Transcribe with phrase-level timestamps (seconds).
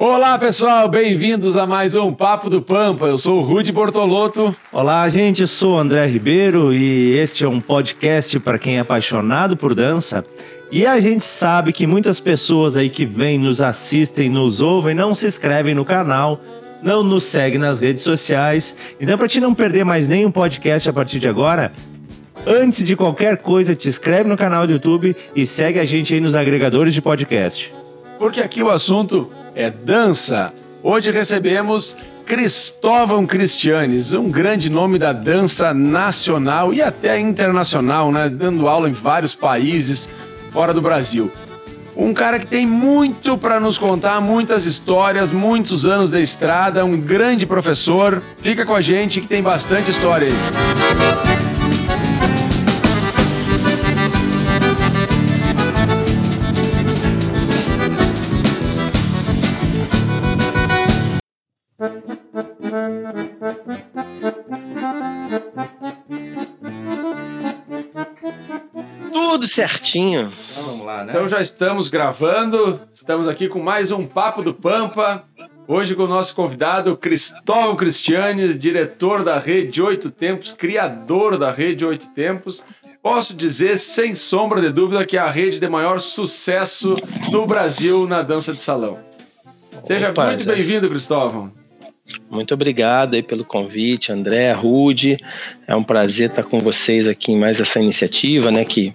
[0.00, 3.06] Olá pessoal, bem-vindos a mais um Papo do Pampa.
[3.06, 4.54] Eu sou o Rude Bortolotto.
[4.70, 8.80] Olá, gente, eu sou o André Ribeiro e este é um podcast para quem é
[8.80, 10.24] apaixonado por dança.
[10.70, 15.16] E a gente sabe que muitas pessoas aí que vêm, nos assistem, nos ouvem, não
[15.16, 16.40] se inscrevem no canal,
[16.80, 18.76] não nos seguem nas redes sociais.
[19.00, 21.72] Então, para te não perder mais nenhum podcast a partir de agora,
[22.46, 26.20] antes de qualquer coisa, te inscreve no canal do YouTube e segue a gente aí
[26.20, 27.74] nos agregadores de podcast.
[28.16, 29.28] Porque aqui o assunto
[29.58, 30.54] é dança.
[30.84, 38.28] Hoje recebemos Cristóvão Cristianes, um grande nome da dança nacional e até internacional, né?
[38.28, 40.08] Dando aula em vários países
[40.52, 41.28] fora do Brasil.
[41.96, 46.96] Um cara que tem muito para nos contar, muitas histórias, muitos anos de estrada, um
[46.96, 48.22] grande professor.
[48.40, 51.47] Fica com a gente que tem bastante história aí.
[69.28, 70.30] Tudo certinho.
[70.50, 71.12] Então vamos lá, né?
[71.12, 75.22] Então já estamos gravando, estamos aqui com mais um Papo do Pampa.
[75.66, 81.84] Hoje com o nosso convidado Cristóvão Cristiani, diretor da Rede Oito Tempos, criador da Rede
[81.84, 82.64] Oito Tempos.
[83.02, 86.94] Posso dizer, sem sombra de dúvida, que é a rede de maior sucesso
[87.30, 88.98] no Brasil na dança de salão.
[89.84, 91.52] Seja Opa, muito bem-vindo, Cristóvão.
[92.30, 95.18] Muito obrigado aí pelo convite, André, Rude.
[95.66, 98.94] É um prazer estar com vocês aqui em mais essa iniciativa, né, que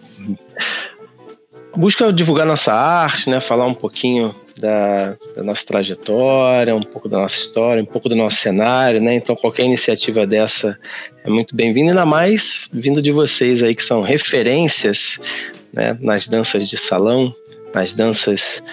[1.76, 7.20] busca divulgar nossa arte, né, falar um pouquinho da, da, nossa trajetória, um pouco da
[7.20, 9.16] nossa história, um pouco do nosso cenário, né?
[9.16, 10.78] Então qualquer iniciativa dessa
[11.26, 15.20] é muito bem-vinda, ainda mais vindo de vocês aí que são referências,
[15.74, 17.34] né, nas danças de salão,
[17.74, 18.64] nas danças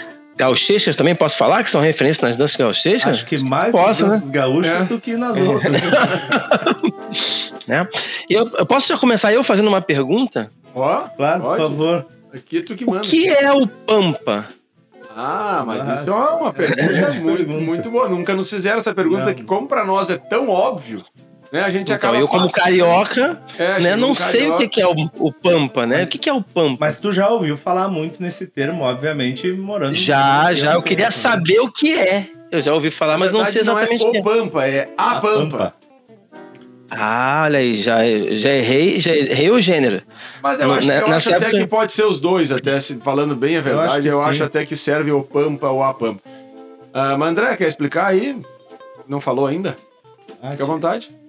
[0.40, 3.14] Gauchescas também posso falar que são referências nas danças gauchescas?
[3.14, 4.32] Acho que mais Posso, nas danças né?
[4.32, 4.84] gaúchas é.
[4.84, 5.72] do que nas outras.
[7.68, 7.86] né?
[8.28, 10.50] E eu, eu, posso já começar eu fazendo uma pergunta?
[10.74, 11.62] Ó, oh, claro, pode.
[11.62, 12.06] por favor.
[12.32, 13.00] Aqui é tu que manda.
[13.00, 14.48] O que é o Pampa?
[15.14, 18.08] Ah, mas ah, isso é uma pergunta muito, muito boa.
[18.08, 19.34] Nunca nos fizeram essa pergunta Não.
[19.34, 21.02] que, como para nós é tão óbvio,
[21.52, 21.62] né?
[21.62, 22.16] A gente então, acaba.
[22.16, 22.62] Eu, como passando.
[22.62, 24.64] carioca, é, né, não sei carioca.
[24.64, 26.04] o que é o, o Pampa, né?
[26.04, 26.78] O que é o Pampa?
[26.80, 30.74] Mas tu já ouviu falar muito nesse termo, obviamente, morando Já, já.
[30.74, 32.26] Eu queria saber o que é.
[32.50, 35.20] Eu já ouvi falar, mas não sei exatamente não é o Pampa, é a, a
[35.20, 35.58] Pampa.
[35.58, 35.74] Pampa.
[36.92, 37.98] Ah, olha aí, já,
[38.32, 40.02] já, errei, já errei o gênero.
[40.42, 41.46] Mas eu acho, eu acho época...
[41.46, 44.44] até que pode ser os dois, até falando bem a verdade, eu acho, eu acho
[44.44, 46.20] até que serve o Pampa ou a Pampa.
[46.28, 48.36] Uh, mas André, quer explicar aí?
[49.06, 49.76] Não falou ainda?
[50.42, 51.19] Ah, Fique à vontade.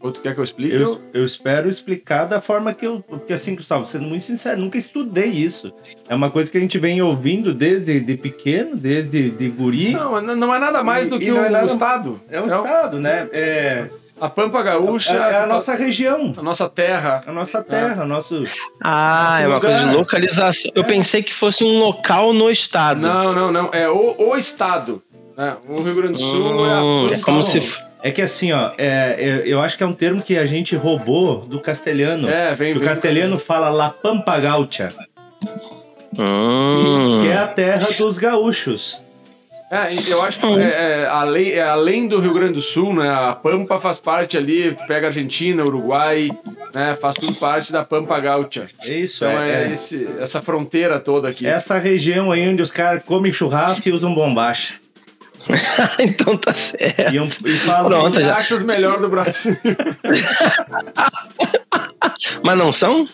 [0.00, 0.74] Ou tu quer que eu explique?
[0.74, 3.00] Eu, eu espero explicar da forma que eu.
[3.00, 5.72] Porque assim, Gustavo, sendo muito sincero, nunca estudei isso.
[6.08, 9.92] É uma coisa que a gente vem ouvindo desde de pequeno, desde de guri.
[9.92, 12.20] Não, não é nada mais do que o, é nada, Estado.
[12.28, 13.28] É o é Estado, né?
[13.32, 13.86] É.
[14.20, 15.12] A Pampa Gaúcha.
[15.12, 16.32] É, é a nossa região.
[16.36, 17.22] A nossa terra.
[17.26, 18.06] A nossa terra, é.
[18.06, 18.44] nosso.
[18.82, 19.72] Ah, nosso é uma lugar.
[19.72, 20.70] coisa de localização.
[20.74, 20.86] Eu é.
[20.86, 23.00] pensei que fosse um local no estado.
[23.00, 23.70] Não, não, não.
[23.72, 25.02] É o, o estado.
[25.36, 25.56] Né?
[25.68, 27.60] O Rio Grande do Sul hum, é a É como se
[28.06, 31.40] é que assim, ó, é, eu acho que é um termo que a gente roubou
[31.40, 32.28] do castelhano.
[32.28, 34.90] É, vem, O castelhano fala La Pampa Gaucha.
[36.16, 37.22] Hum.
[37.22, 39.00] Que é a terra dos gaúchos.
[39.68, 43.10] É, eu acho que é, é, além, é, além do Rio Grande do Sul, né?
[43.10, 46.30] A Pampa faz parte ali, tu pega Argentina, Uruguai,
[46.72, 46.96] né?
[47.00, 48.66] Faz tudo parte da Pampa Gaúcha.
[48.84, 51.44] Isso, então é, é esse, essa fronteira toda aqui.
[51.44, 54.74] Essa região aí onde os caras comem churrasco e usam bombacha.
[56.00, 57.12] então tá certo.
[57.12, 58.36] E, um, e fala Pronto, já.
[58.36, 59.56] achas melhor do Brasil.
[62.42, 63.08] Mas não são?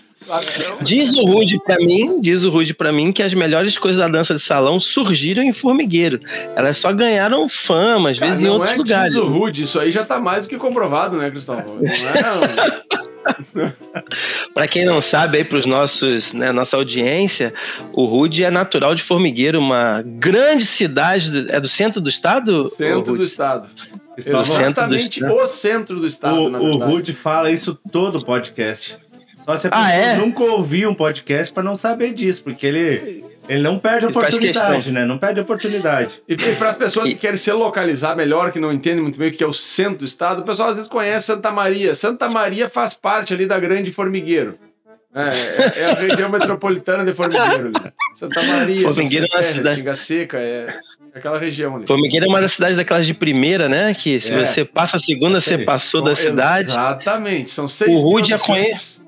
[0.80, 4.08] Diz o Rude para mim, diz o Rude para mim que as melhores coisas da
[4.08, 6.20] dança de salão surgiram em Formigueiro.
[6.54, 9.12] Elas só ganharam fama, às vezes em outros é lugares.
[9.12, 11.76] Diz o Rude, isso aí já tá mais do que comprovado, né, Cristóvão?
[11.76, 13.02] Não é,
[14.54, 17.52] para quem não sabe, aí para os nossos, né, nossa audiência,
[17.92, 22.68] o Rude é natural de Formigueiro, uma grande cidade, é do centro do estado?
[22.70, 23.68] Centro do estado.
[24.16, 26.36] Exatamente o centro do estado.
[26.36, 28.98] O, o Rude fala isso todo podcast.
[29.44, 30.14] Só se a pessoa ah, é?
[30.16, 34.92] nunca ouviu um podcast para não saber disso, porque ele ele não perde ele oportunidade,
[34.92, 35.04] né?
[35.04, 36.22] Não perde oportunidade.
[36.28, 39.28] E, e para as pessoas que querem se localizar melhor, que não entendem muito bem
[39.28, 41.94] o que é o centro do estado, o pessoal às vezes conhece Santa Maria.
[41.94, 44.58] Santa Maria faz parte ali da Grande Formigueiro.
[45.14, 47.66] É, é, é a região metropolitana de Formigueiro.
[47.66, 47.92] Ali.
[48.14, 49.76] Santa Maria, Formigueiro Santa é uma cidade.
[49.76, 50.74] Tinga Seca, é
[51.14, 51.86] aquela região ali.
[51.86, 53.92] Formigueiro é uma das cidades daquelas de primeira, né?
[53.92, 54.44] Que se é.
[54.44, 56.70] você passa a segunda, você passou da cidade.
[56.70, 57.50] Exatamente.
[57.50, 59.02] São seis O Rude já conhece.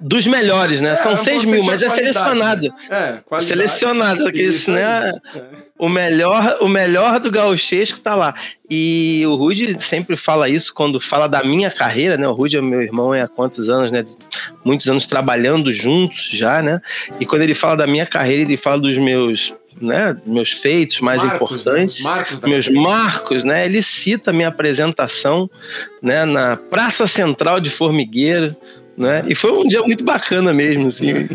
[0.00, 0.92] Dos melhores, né?
[0.92, 2.74] É, São é 6 importante mil, mas é qualidade, selecionado.
[2.90, 3.44] É, qualidade.
[3.44, 5.10] Selecionado, isso, né?
[5.34, 5.70] É.
[5.78, 8.34] O melhor, o melhor do gauchesco tá lá.
[8.68, 12.28] E o Rude sempre fala isso quando fala da minha carreira, né?
[12.28, 14.04] O Rude é meu irmão é há quantos anos, né?
[14.64, 16.80] Muitos anos trabalhando juntos já, né?
[17.18, 20.16] E quando ele fala da minha carreira, ele fala dos meus, né?
[20.26, 22.04] Meus feitos mais Marcos, importantes.
[22.04, 22.10] né?
[22.10, 22.88] Marcos meus carreira.
[22.88, 23.64] marcos, né?
[23.64, 25.48] Ele cita a minha apresentação,
[26.02, 26.24] né?
[26.26, 28.54] Na Praça Central de Formigueiro,
[29.00, 29.24] né?
[29.26, 31.28] E foi um dia muito bacana mesmo, assim.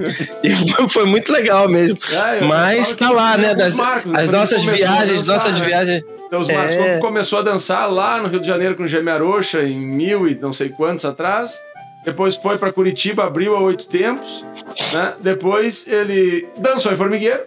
[0.44, 1.97] e foi, muito legal mesmo.
[2.12, 3.56] É, Mas tá lá, né?
[3.56, 4.21] Das, marcos, né?
[4.21, 5.65] as nossas viagens, dançar, nossas né?
[5.65, 6.03] viagens.
[6.27, 6.77] Então, os Marcos, É.
[6.77, 10.27] quando começou a dançar lá no Rio de Janeiro com o Gêmeo Arocha, em mil
[10.27, 11.59] e não sei quantos atrás.
[12.03, 14.45] Depois foi para Curitiba, abriu a oito tempos.
[14.94, 15.13] Né?
[15.21, 17.41] Depois ele dançou em Formigueiro.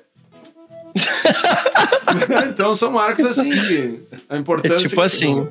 [2.50, 4.86] então são marcos assim que a importância.
[4.86, 5.48] É tipo assim.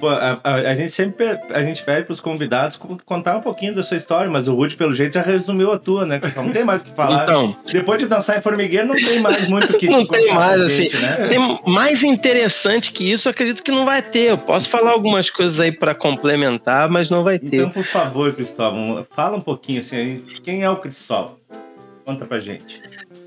[0.00, 3.74] Pô, a, a- a gente sempre a gente pede pros convidados co- contar um pouquinho
[3.74, 6.20] da sua história, mas o Rude, pelo jeito, já resumiu a tua, né?
[6.36, 7.24] Não tem mais o que falar.
[7.24, 10.56] Então, Depois de dançar em formigueiro, não tem mais muito o que não tem mais,
[10.56, 10.82] pra assim.
[10.82, 11.16] gente, né?
[11.28, 14.30] Tem mais interessante que isso, acredito que não vai ter.
[14.30, 17.56] Eu posso falar algumas coisas aí para complementar, mas não vai ter.
[17.56, 21.36] Então, por favor, Cristóvão, fala um pouquinho assim, quem é o Cristóvão?
[22.04, 22.80] Conta pra gente.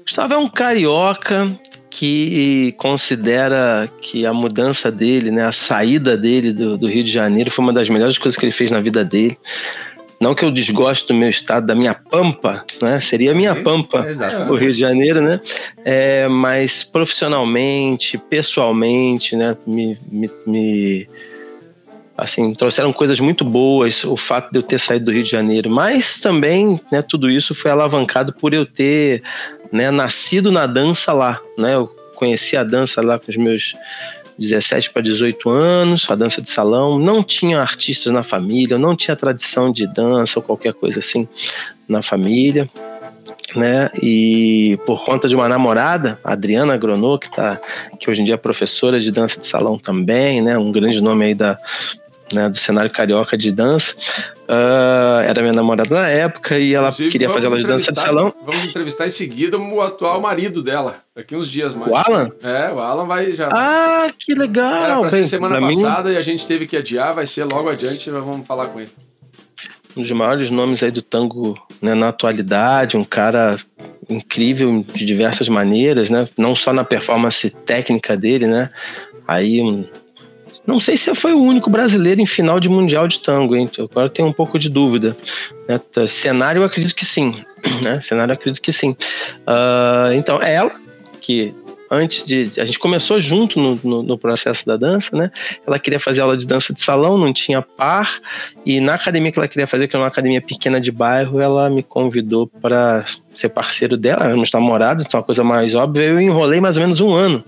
[0.03, 1.47] Gustavo é um carioca
[1.91, 7.51] que considera que a mudança dele, né, a saída dele do, do Rio de Janeiro
[7.51, 9.38] foi uma das melhores coisas que ele fez na vida dele.
[10.19, 12.99] Não que eu desgoste do meu estado, da minha pampa, né?
[12.99, 14.07] Seria a minha pampa.
[14.07, 14.51] Exato.
[14.51, 15.39] o Rio de Janeiro, né?
[15.83, 19.57] É, mas profissionalmente, pessoalmente, né?
[19.65, 21.07] Me, me, me-
[22.21, 25.71] assim, trouxeram coisas muito boas o fato de eu ter saído do Rio de Janeiro,
[25.71, 27.01] mas também, né?
[27.01, 29.23] Tudo isso foi alavancado por eu ter,
[29.71, 29.89] né?
[29.89, 31.73] Nascido na dança lá, né?
[31.73, 33.75] Eu conheci a dança lá com os meus
[34.38, 39.15] 17 para 18 anos, a dança de salão, não tinha artistas na família, não tinha
[39.15, 41.27] tradição de dança ou qualquer coisa assim
[41.89, 42.69] na família
[43.56, 43.89] né?
[44.01, 47.59] E por conta de uma namorada, Adriana Gronot, que tá,
[48.00, 50.57] que hoje em dia é professora de dança de salão também, né?
[50.57, 51.57] Um grande nome aí da
[52.33, 53.95] né, do cenário carioca de dança.
[54.47, 57.99] Ah, era minha namorada na época e ela Inclusive, queria fazer aula de dança de
[57.99, 58.33] salão.
[58.45, 61.91] Vamos entrevistar em seguida o atual marido dela, daqui uns dias mais.
[61.91, 62.31] O Alan?
[62.43, 63.47] É, o Alan vai já.
[63.51, 65.01] Ah, que Era legal!
[65.01, 67.69] pra ser semana pra mim, passada e a gente teve que adiar, vai ser logo
[67.69, 68.89] adiante, nós vamos falar com ele.
[69.95, 73.57] um dos maiores nomes aí do tango né, na atualidade, um cara
[74.09, 76.27] incrível de diversas maneiras, né?
[76.37, 78.69] Não só na performance técnica dele, né?
[79.27, 79.87] Aí um,
[80.65, 83.69] não sei se foi o único brasileiro em final de mundial de tango, hein?
[83.79, 85.15] Agora tenho um pouco de dúvida.
[85.67, 85.79] Né?
[86.07, 87.43] Cenário eu acredito que sim,
[87.83, 87.99] né?
[88.01, 88.95] Cenário eu acredito que sim.
[89.45, 90.71] Ah, então é ela
[91.19, 91.53] que
[91.91, 92.49] antes de.
[92.57, 95.29] A gente começou junto no, no, no processo da dança, né?
[95.67, 98.19] Ela queria fazer aula de dança de salão, não tinha par,
[98.65, 101.69] e na academia que ela queria fazer, que era uma academia pequena de bairro, ela
[101.69, 106.03] me convidou para ser parceiro dela, éramos namorados, então é uma coisa mais óbvia.
[106.03, 107.43] Eu enrolei mais ou menos um ano.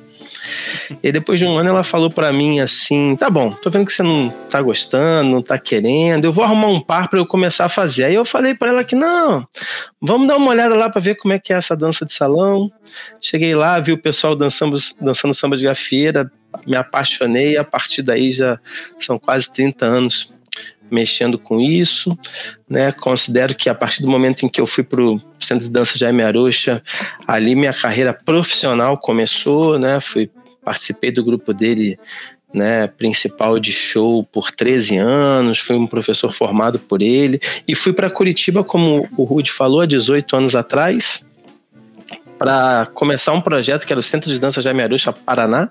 [1.02, 3.94] E depois de um ano ela falou para mim assim: tá bom, tô vendo que
[3.94, 7.66] você não tá gostando, não tá querendo, eu vou arrumar um par para eu começar
[7.66, 8.06] a fazer.
[8.06, 9.48] Aí eu falei para ela que não,
[10.02, 12.72] vamos dar uma olhada lá para ver como é que é essa dança de salão.
[13.22, 16.32] Cheguei lá, vi o pessoal dançando, dançando samba de gafieira,
[16.66, 18.60] me apaixonei, a partir daí já
[19.00, 20.34] são quase 30 anos
[20.92, 22.18] mexendo com isso,
[22.70, 22.92] né?
[22.92, 25.98] Considero que a partir do momento em que eu fui para o Centro de Dança
[25.98, 26.82] Jaime Arocha,
[27.28, 30.00] ali minha carreira profissional começou, né?
[30.00, 30.30] Fui
[30.64, 32.00] participei do grupo dele,
[32.54, 37.92] né, principal de show por 13 anos, fui um professor formado por ele e fui
[37.92, 41.28] para Curitiba, como o Rude falou, há 18 anos atrás,
[42.38, 45.70] para começar um projeto que era o Centro de Dança Jaime Arocha Paraná.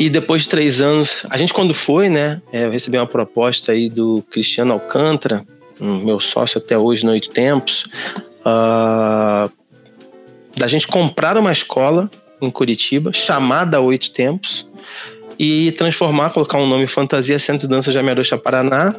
[0.00, 3.72] E depois de três anos, a gente quando foi, né, é, eu recebi uma proposta
[3.72, 5.44] aí do Cristiano Alcântara,
[5.78, 7.84] meu sócio até hoje no Oito Tempos,
[8.42, 9.46] ah,
[10.56, 14.66] da gente comprar uma escola em Curitiba, chamada Oito Tempos,
[15.38, 18.94] e transformar, colocar um nome fantasia Centro de Dança Jaime Arocha Paraná.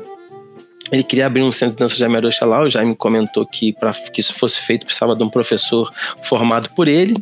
[0.92, 3.92] Ele queria abrir um centro de dança Jaime Arocha lá, o Jaime comentou que para
[3.92, 5.92] que isso fosse feito precisava de um professor
[6.22, 7.16] formado por ele,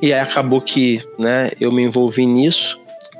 [0.00, 2.78] e aí acabou que né, eu me envolvi nisso,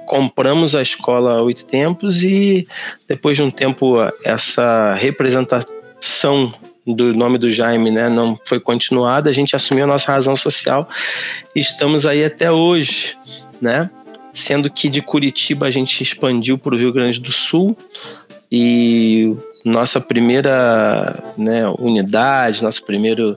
[0.09, 2.67] compramos a escola Oito Tempos e
[3.07, 6.53] depois de um tempo essa representação
[6.87, 10.89] do nome do Jaime né, não foi continuada, a gente assumiu a nossa razão social
[11.55, 13.15] e estamos aí até hoje,
[13.61, 13.91] né?
[14.33, 17.77] Sendo que de Curitiba a gente expandiu para o Rio Grande do Sul
[18.51, 23.37] e nossa primeira né, unidade, nosso primeiro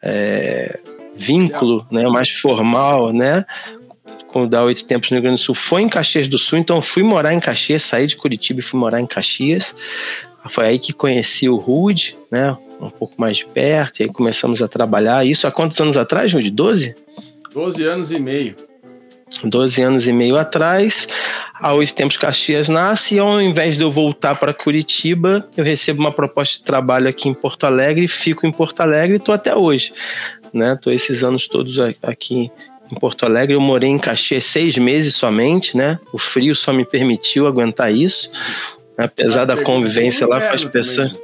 [0.00, 0.78] é,
[1.16, 3.44] vínculo né, mais formal, né?
[4.32, 6.58] Com o da Oito Tempos no Rio Grande do Sul foi em Caxias do Sul,
[6.58, 9.76] então fui morar em Caxias, saí de Curitiba e fui morar em Caxias.
[10.48, 12.56] Foi aí que conheci o Rude, né?
[12.80, 15.24] um pouco mais de perto, e aí começamos a trabalhar.
[15.24, 16.50] Isso há quantos anos atrás, Jude?
[16.50, 16.96] 12?
[17.54, 18.56] 12 anos e meio.
[19.44, 21.08] 12 anos e meio atrás,
[21.74, 26.12] oito tempos Caxias nasce, e ao invés de eu voltar para Curitiba, eu recebo uma
[26.12, 29.92] proposta de trabalho aqui em Porto Alegre, fico em Porto Alegre e estou até hoje.
[30.52, 30.76] Né?
[30.80, 32.50] Tô esses anos todos aqui
[32.92, 33.54] em Porto Alegre.
[33.54, 35.98] Eu morei em Caxias seis meses somente, né?
[36.12, 38.30] O frio só me permitiu aguentar isso.
[38.96, 41.18] Apesar da convivência lá com as pessoas.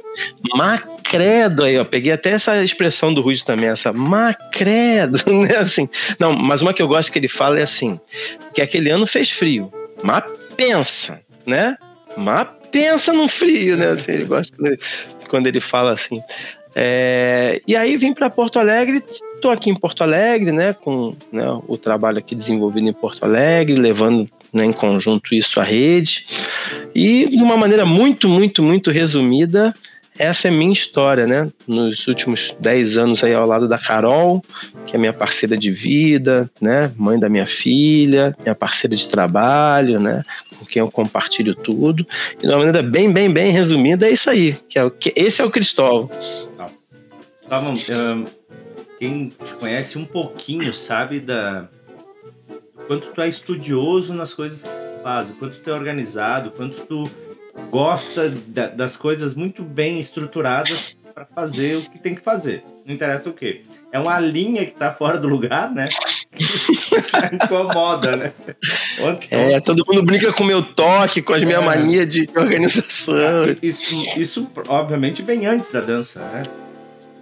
[0.55, 1.85] Macredo aí, ó.
[1.85, 5.57] Peguei até essa expressão do Rude também, essa macredo, né?
[5.57, 5.87] Assim.
[6.17, 7.99] Não, mas uma que eu gosto que ele fala é assim:
[8.53, 9.71] que aquele ano fez frio.
[10.03, 10.23] Mas
[10.57, 11.77] pensa, né?
[12.17, 13.89] Mas pensa no frio, né?
[13.89, 14.53] Assim, ele gosta
[15.29, 16.19] quando ele fala assim.
[16.75, 19.03] É, e aí vim para Porto Alegre,
[19.35, 23.75] estou aqui em Porto Alegre, né, com né, o trabalho aqui desenvolvido em Porto Alegre,
[23.75, 26.25] levando né, em conjunto isso à rede.
[26.93, 29.73] E de uma maneira muito, muito, muito resumida,
[30.19, 31.49] essa é minha história, né?
[31.65, 34.43] Nos últimos 10 anos aí ao lado da Carol,
[34.85, 36.91] que é minha parceira de vida, né?
[36.97, 40.25] Mãe da minha filha, minha parceira de trabalho, né?
[40.59, 42.05] Com quem eu compartilho tudo.
[42.37, 44.57] E de uma maneira bem, bem, bem resumida, é isso aí.
[44.67, 46.11] Que é, que, esse é o Cristóvão.
[47.47, 47.71] Tá bom.
[47.73, 48.25] Um,
[48.99, 51.69] quem te conhece um pouquinho sabe da
[52.87, 56.81] quanto tu é estudioso nas coisas que tu faz, o quanto tu é organizado, quanto
[56.81, 57.09] tu
[57.69, 62.63] gosta da, das coisas muito bem estruturadas para fazer o que tem que fazer.
[62.85, 63.61] Não interessa o quê.
[63.91, 65.89] É uma linha que tá fora do lugar, né?
[67.33, 68.33] incomoda, né?
[69.01, 71.65] Ontem, é, todo mundo brinca com o meu toque, com as minhas é.
[71.65, 73.15] manias de organização.
[73.61, 76.43] Isso, isso, obviamente, vem antes da dança, né?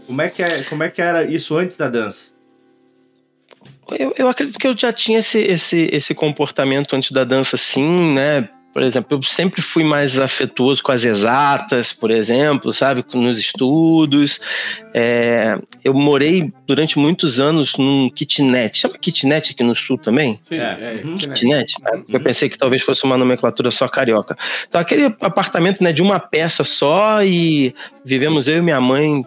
[0.06, 2.28] Como é que, é, como é que era isso antes da dança?
[3.98, 8.14] Eu, eu acredito que eu já tinha esse, esse, esse comportamento antes da dança, sim,
[8.14, 8.50] né?
[8.78, 14.40] Por exemplo, eu sempre fui mais afetuoso com as exatas, por exemplo, sabe, nos estudos.
[14.94, 18.78] É, eu morei durante muitos anos num kitnet.
[18.78, 20.40] Chama kitnet aqui no sul também?
[20.44, 21.74] Sim, é, é kitnet.
[21.92, 22.06] Uhum.
[22.08, 24.38] Eu pensei que talvez fosse uma nomenclatura só carioca.
[24.70, 27.74] Então, aquele apartamento né, de uma peça só e
[28.06, 29.26] vivemos eu e minha mãe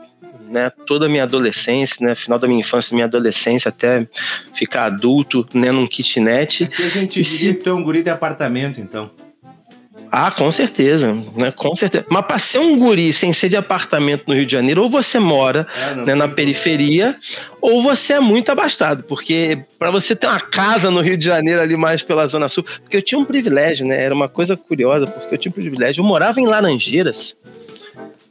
[0.48, 4.06] né, toda a minha adolescência, né, final da minha infância, minha adolescência até
[4.54, 6.62] ficar adulto, né, num kitnet.
[6.62, 7.54] Aqui a gente diria se...
[7.54, 9.10] que tu é um guri de apartamento, então.
[10.12, 11.52] Ah, com certeza, né?
[11.52, 12.04] Com certeza.
[12.08, 15.20] Mas para ser um guri sem ser de apartamento no Rio de Janeiro, ou você
[15.20, 17.16] mora é, né, na periferia,
[17.60, 21.60] ou você é muito abastado, porque para você ter uma casa no Rio de Janeiro
[21.60, 24.02] ali mais pela zona sul, porque eu tinha um privilégio, né?
[24.02, 26.00] Era uma coisa curiosa, porque eu tinha um privilégio.
[26.00, 27.38] Eu morava em Laranjeiras.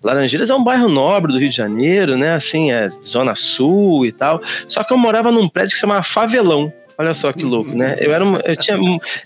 [0.03, 2.33] Laranjeiras é um bairro nobre do Rio de Janeiro, né?
[2.33, 4.41] Assim, é zona sul e tal.
[4.67, 6.73] Só que eu morava num prédio que se chamava Favelão.
[6.99, 7.95] Olha só que louco, né?
[8.01, 8.77] Eu, era, eu, tinha,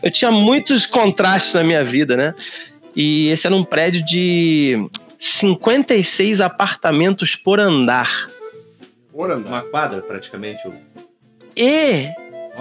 [0.04, 2.36] eu tinha muitos contrastes na minha vida, né?
[2.96, 4.88] E esse era um prédio de
[5.18, 8.30] 56 apartamentos por andar.
[9.12, 9.50] Por andar?
[9.50, 10.62] Uma quadra, praticamente.
[11.58, 12.10] E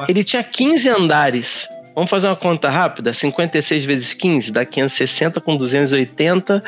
[0.08, 1.68] ele tinha 15 andares.
[1.94, 3.12] Vamos fazer uma conta rápida?
[3.12, 6.64] 56 vezes 15 dá 560 com 280,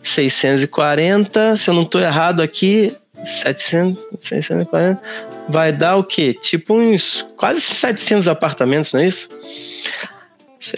[0.00, 1.56] 640.
[1.56, 2.94] Se eu não estou errado aqui,
[3.24, 5.00] 700, 640.
[5.48, 6.34] Vai dar o quê?
[6.34, 9.28] Tipo uns quase 700 apartamentos, não é isso?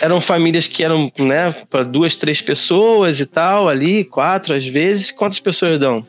[0.00, 5.10] Eram famílias que eram, né, para duas, três pessoas e tal, ali, quatro às vezes.
[5.10, 6.06] Quantas pessoas dão?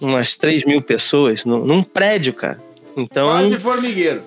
[0.00, 2.60] Umas 3 mil pessoas num, num prédio, cara.
[2.96, 4.22] Então, Quase formigueiro.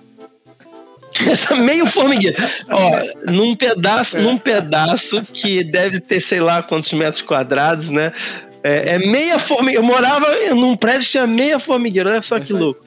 [1.27, 2.37] Essa meio formigueiro.
[2.69, 8.13] Ó, num pedaço, num pedaço que deve ter sei lá quantos metros quadrados, né?
[8.63, 9.79] É, é meia formigueira.
[9.79, 12.83] Eu morava num prédio que tinha meia formigueira, olha só é que louco.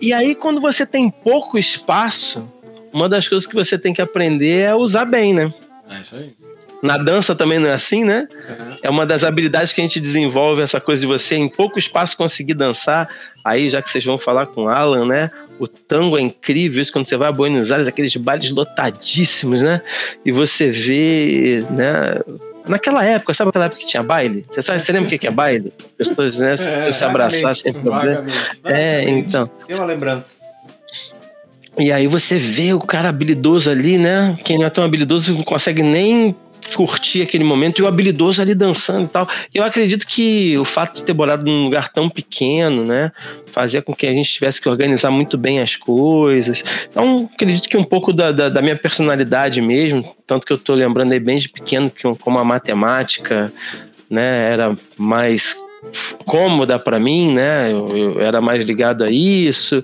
[0.00, 2.46] E aí, quando você tem pouco espaço,
[2.92, 5.50] uma das coisas que você tem que aprender é usar bem, né?
[5.88, 6.34] É isso aí.
[6.82, 8.28] Na dança também não é assim, né?
[8.30, 8.76] Uhum.
[8.82, 12.16] É uma das habilidades que a gente desenvolve, essa coisa de você em pouco espaço
[12.16, 13.08] conseguir dançar.
[13.42, 15.30] Aí, já que vocês vão falar com o Alan, né?
[15.58, 19.80] O tango é incrível, isso quando você vai a Buenos Aires, aqueles bailes lotadíssimos, né?
[20.24, 22.20] E você vê, né?
[22.68, 24.44] Naquela época, sabe aquela época que tinha baile?
[24.50, 25.72] Você, sabe, você lembra o que é baile?
[25.96, 28.26] Pessoas né, se, é, se abraçar sem problema.
[28.64, 29.48] É, então.
[29.66, 30.36] Tem uma lembrança.
[31.78, 34.36] E aí você vê o cara habilidoso ali, né?
[34.44, 36.34] Quem não é tão habilidoso não consegue nem
[36.74, 39.28] curtir aquele momento e o habilidoso ali dançando e tal.
[39.54, 43.12] Eu acredito que o fato de ter morado num lugar tão pequeno, né,
[43.52, 46.64] fazia com que a gente tivesse que organizar muito bem as coisas.
[46.90, 50.74] Então, acredito que um pouco da, da, da minha personalidade mesmo, tanto que eu estou
[50.74, 53.52] lembrando aí bem de pequeno, que como a matemática,
[54.08, 55.56] né, era mais
[56.24, 57.70] cômoda para mim, né?
[57.70, 59.82] Eu, eu, era mais ligado a isso,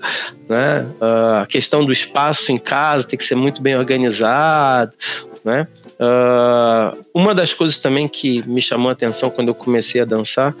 [0.49, 0.85] né?
[0.99, 4.95] Uh, a questão do espaço em casa tem que ser muito bem organizado,
[5.43, 5.67] né?
[5.99, 10.55] Uh, uma das coisas também que me chamou a atenção quando eu comecei a dançar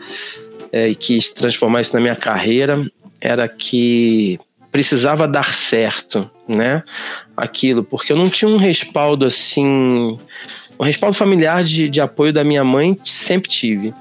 [0.71, 2.79] é, e quis transformar isso na minha carreira
[3.21, 4.39] era que
[4.71, 6.83] precisava dar certo, né?
[7.37, 10.17] Aquilo, porque eu não tinha um respaldo assim.
[10.77, 13.93] O respaldo familiar de, de apoio da minha mãe sempre tive,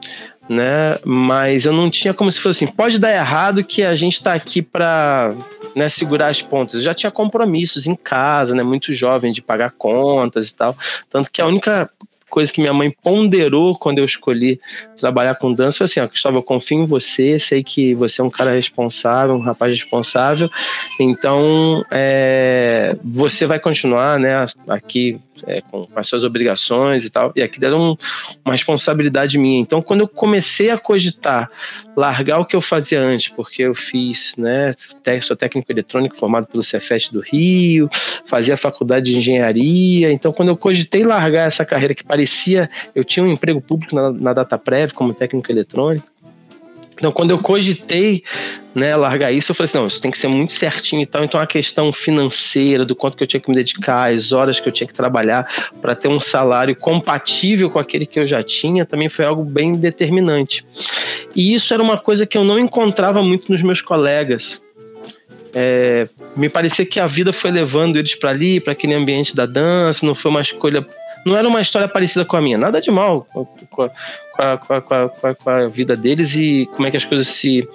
[0.48, 0.98] né?
[1.04, 4.32] Mas eu não tinha como se fosse assim: pode dar errado que a gente está
[4.32, 5.34] aqui para
[5.74, 6.74] né, segurar as pontas.
[6.74, 8.62] Eu já tinha compromissos em casa, né?
[8.62, 10.76] Muito jovem de pagar contas e tal.
[11.10, 11.90] Tanto que a única
[12.32, 14.58] coisa que minha mãe ponderou quando eu escolhi
[14.96, 18.24] trabalhar com dança foi assim: ó, Cristóvão, eu confio em você, sei que você é
[18.24, 20.50] um cara responsável, um rapaz responsável,
[20.98, 27.32] então é, você vai continuar né, aqui é, com, com, as suas obrigações e tal.
[27.34, 27.96] E aqui deram um,
[28.44, 29.60] uma responsabilidade minha.
[29.60, 31.50] Então, quando eu comecei a cogitar
[31.96, 34.74] largar o que eu fazia antes, porque eu fiz, né,
[35.20, 37.88] sou técnico eletrônico formado pelo Cefet do Rio,
[38.26, 40.10] fazia faculdade de engenharia.
[40.10, 44.12] Então, quando eu cogitei largar essa carreira que parecia, eu tinha um emprego público na,
[44.12, 46.12] na DataPrev como técnico eletrônico.
[47.02, 48.22] Então, quando eu cogitei
[48.76, 51.24] né, largar isso, eu falei assim, não, isso tem que ser muito certinho e tal.
[51.24, 54.68] Então, a questão financeira, do quanto que eu tinha que me dedicar, as horas que
[54.68, 55.44] eu tinha que trabalhar
[55.80, 59.74] para ter um salário compatível com aquele que eu já tinha, também foi algo bem
[59.74, 60.64] determinante.
[61.34, 64.62] E isso era uma coisa que eu não encontrava muito nos meus colegas.
[65.52, 66.06] É,
[66.36, 70.06] me parecia que a vida foi levando eles para ali, para aquele ambiente da dança,
[70.06, 70.86] não foi uma escolha
[71.24, 73.26] não era uma história parecida com a minha, nada de mal
[73.70, 77.04] com a, com a, com a, com a vida deles e como é que as
[77.04, 77.68] coisas se,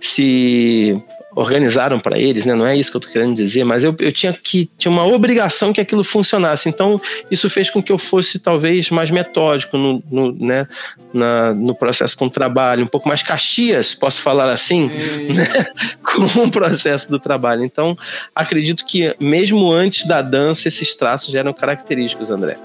[0.00, 1.02] se
[1.38, 2.52] organizaram para eles, né?
[2.52, 5.06] Não é isso que eu estou querendo dizer, mas eu, eu tinha que tinha uma
[5.06, 6.68] obrigação que aquilo funcionasse.
[6.68, 10.66] Então isso fez com que eu fosse talvez mais metódico no, no né?
[11.14, 15.66] Na, no processo com o trabalho, um pouco mais caxias, posso falar assim, né?
[16.02, 17.64] com o processo do trabalho.
[17.64, 17.96] Então
[18.34, 22.58] acredito que mesmo antes da dança esses traços já eram característicos, André.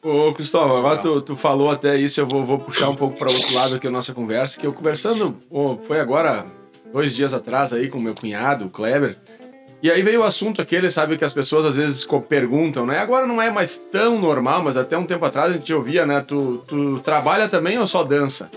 [0.00, 3.30] Ô, Cristóvão, agora tu, tu falou até isso, eu vou, vou puxar um pouco para
[3.30, 6.44] outro lado aqui a nossa conversa, que eu conversando, oh, foi agora,
[6.92, 9.16] dois dias atrás aí com meu cunhado, o Kleber,
[9.82, 13.00] e aí veio o assunto aquele, sabe, que as pessoas às vezes perguntam, né?
[13.00, 16.20] Agora não é mais tão normal, mas até um tempo atrás a gente ouvia, né?
[16.20, 18.48] Tu, tu trabalha também ou só dança?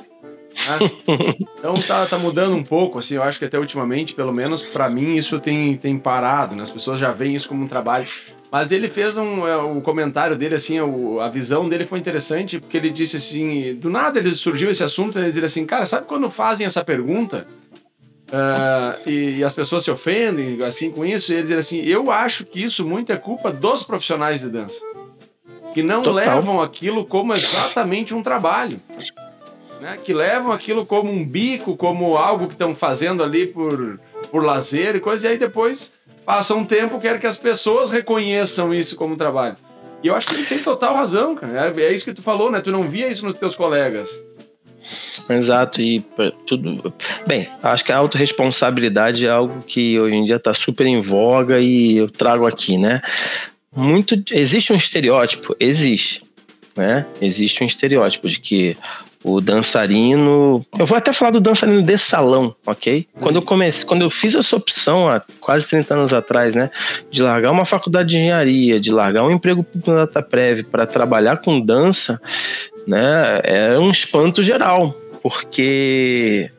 [0.56, 0.92] Né?
[1.58, 4.88] Então tá, tá mudando um pouco, assim, eu acho que até ultimamente, pelo menos para
[4.88, 6.62] mim, isso tem, tem parado, né?
[6.62, 8.06] As pessoas já veem isso como um trabalho.
[8.52, 12.60] Mas ele fez um, é, um comentário dele, assim, o, a visão dele foi interessante,
[12.60, 16.06] porque ele disse assim, do nada ele surgiu esse assunto, ele dizia assim, cara, sabe
[16.06, 17.48] quando fazem essa pergunta
[18.36, 22.12] uh, e, e, as pessoas se ofendem, assim, com isso, e ele diz assim, eu
[22.12, 24.80] acho que isso muito é culpa dos profissionais de dança,
[25.74, 26.36] que não Total.
[26.36, 28.80] levam aquilo como exatamente um trabalho.
[29.82, 34.00] Né, que levam aquilo como um bico, como algo que estão fazendo ali por,
[34.32, 35.94] por lazer e coisa, e aí depois
[36.26, 39.58] passa um tempo, quer que as pessoas reconheçam isso como trabalho.
[40.02, 41.74] E eu acho que ele tem total razão, cara.
[41.76, 42.62] É, é isso que tu falou, né?
[42.62, 44.10] Tu não via isso nos teus colegas.
[45.30, 46.04] Exato, e
[46.46, 46.94] tudo.
[47.26, 51.60] Bem, acho que a autorresponsabilidade é algo que hoje em dia está super em voga
[51.60, 53.02] e eu trago aqui, né?
[53.76, 54.16] Muito.
[54.32, 55.56] Existe um estereótipo?
[55.60, 56.24] Existe.
[56.76, 57.06] Né?
[57.22, 58.78] Existe um estereótipo de que
[59.26, 60.64] o dançarino.
[60.78, 63.08] Eu vou até falar do dançarino de salão, ok?
[63.20, 66.70] Quando eu comecei, quando eu fiz essa opção há quase 30 anos atrás, né,
[67.10, 71.38] de largar uma faculdade de engenharia, de largar um emprego público na DataPrev para trabalhar
[71.38, 72.22] com dança,
[72.86, 76.52] né, era um espanto geral, porque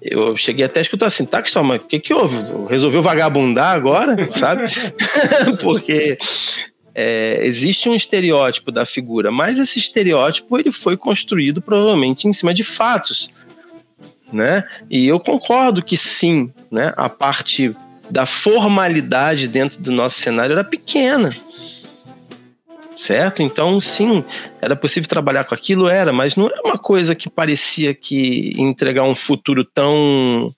[0.00, 2.36] eu cheguei até a escutar assim, tá, só, mas o que que houve?
[2.70, 4.66] Resolveu vagabundar agora, sabe?
[5.60, 6.16] Porque
[6.94, 12.54] é, existe um estereótipo da figura, mas esse estereótipo ele foi construído provavelmente em cima
[12.54, 13.30] de fatos,
[14.32, 14.62] né?
[14.88, 16.94] E eu concordo que sim, né?
[16.96, 17.74] A parte
[18.08, 21.34] da formalidade dentro do nosso cenário era pequena,
[22.96, 23.42] certo?
[23.42, 24.24] Então, sim,
[24.60, 29.04] era possível trabalhar com aquilo, era, mas não era uma coisa que parecia que entregar
[29.04, 30.52] um futuro tão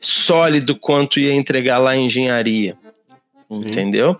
[0.00, 2.76] sólido quanto ia entregar lá em engenharia
[3.50, 4.16] entendeu?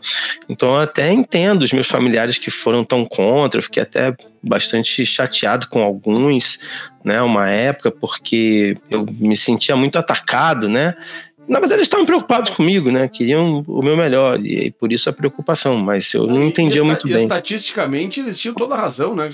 [0.48, 5.04] Então eu até entendo os meus familiares que foram tão contra, eu fiquei até bastante
[5.04, 6.58] chateado com alguns,
[7.04, 10.94] né, uma época, porque eu me sentia muito atacado, né?
[11.48, 13.08] Na verdade, eles estavam preocupados comigo, né?
[13.08, 17.12] Queriam o meu melhor, e por isso a preocupação, mas eu não entendia muito e
[17.12, 17.22] bem.
[17.22, 19.28] estatisticamente, eles tinham toda a razão, né?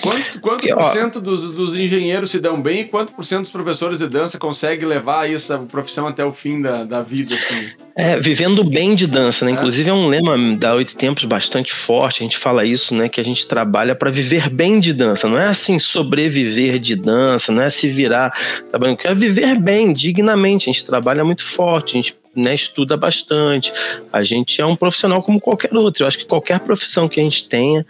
[0.00, 3.40] Quanto, quanto Porque, por cento dos, dos, engenheiros se dão bem e quanto por cento
[3.40, 7.34] dos professores de dança consegue levar essa profissão até o fim da, da vida?
[7.34, 7.68] Assim?
[7.96, 9.50] É, vivendo bem de dança, né?
[9.50, 9.54] É.
[9.54, 13.08] Inclusive é um lema da Oito Tempos bastante forte, a gente fala isso, né?
[13.08, 17.50] Que a gente trabalha para viver bem de dança, não é assim sobreviver de dança,
[17.50, 18.32] não é se virar
[18.70, 23.72] trabalhando, quer viver bem, dignamente, a gente trabalha muito forte, a gente né, estuda bastante,
[24.12, 27.22] a gente é um profissional como qualquer outro, eu acho que qualquer profissão que a
[27.22, 27.84] gente tenha,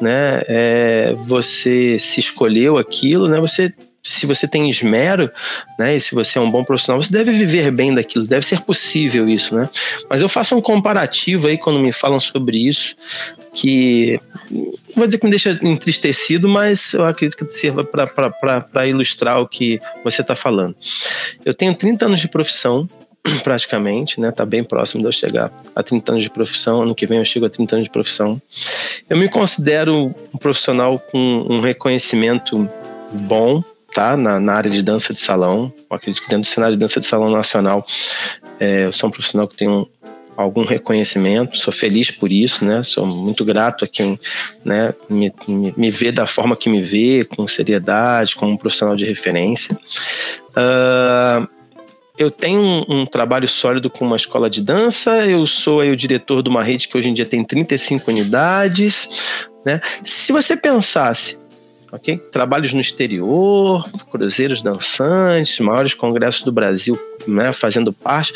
[0.00, 0.42] né?
[0.46, 3.40] É, você se escolheu aquilo, né?
[3.40, 5.30] Você se você tem esmero,
[5.78, 8.60] né, e se você é um bom profissional, você deve viver bem daquilo, deve ser
[8.62, 9.68] possível isso, né?
[10.08, 12.96] Mas eu faço um comparativo aí quando me falam sobre isso,
[13.52, 14.18] que
[14.94, 19.80] vou dizer que me deixa entristecido, mas eu acredito que sirva para ilustrar o que
[20.04, 20.76] você está falando.
[21.44, 22.88] Eu tenho 30 anos de profissão,
[23.42, 24.30] praticamente, né?
[24.30, 26.82] Tá bem próximo de eu chegar a 30 anos de profissão.
[26.82, 28.40] Ano que vem eu chego a 30 anos de profissão.
[29.08, 32.68] Eu me considero um profissional com um reconhecimento
[33.12, 33.62] bom,
[33.94, 34.16] tá?
[34.16, 35.72] Na, na área de dança de salão.
[35.90, 37.86] Eu acredito que dentro do cenário de dança de salão nacional,
[38.60, 39.86] é, eu sou um profissional que tem um,
[40.38, 42.84] algum reconhecimento, sou feliz por isso, né?
[42.84, 44.18] Sou muito grato a quem
[44.64, 48.94] né, me, me, me vê da forma que me vê, com seriedade, como um profissional
[48.94, 49.76] de referência.
[50.50, 51.57] Uh,
[52.18, 55.96] eu tenho um, um, trabalho sólido com uma escola de dança, eu sou aí o
[55.96, 59.46] diretor de uma rede que hoje em dia tem 35 unidades.
[59.64, 59.80] Né?
[60.04, 61.46] Se você pensasse,
[61.92, 62.18] ok?
[62.32, 68.34] Trabalhos no exterior, cruzeiros dançantes, maiores congressos do Brasil né, fazendo parte,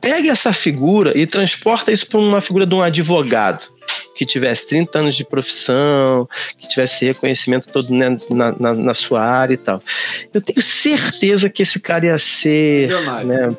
[0.00, 3.77] pegue essa figura e transporta isso para uma figura de um advogado
[4.18, 6.28] que tivesse 30 anos de profissão,
[6.58, 9.80] que tivesse reconhecimento todo né, na, na, na, sua área e tal.
[10.34, 12.90] Eu tenho certeza que esse cara ia ser.
[13.24, 13.56] Né,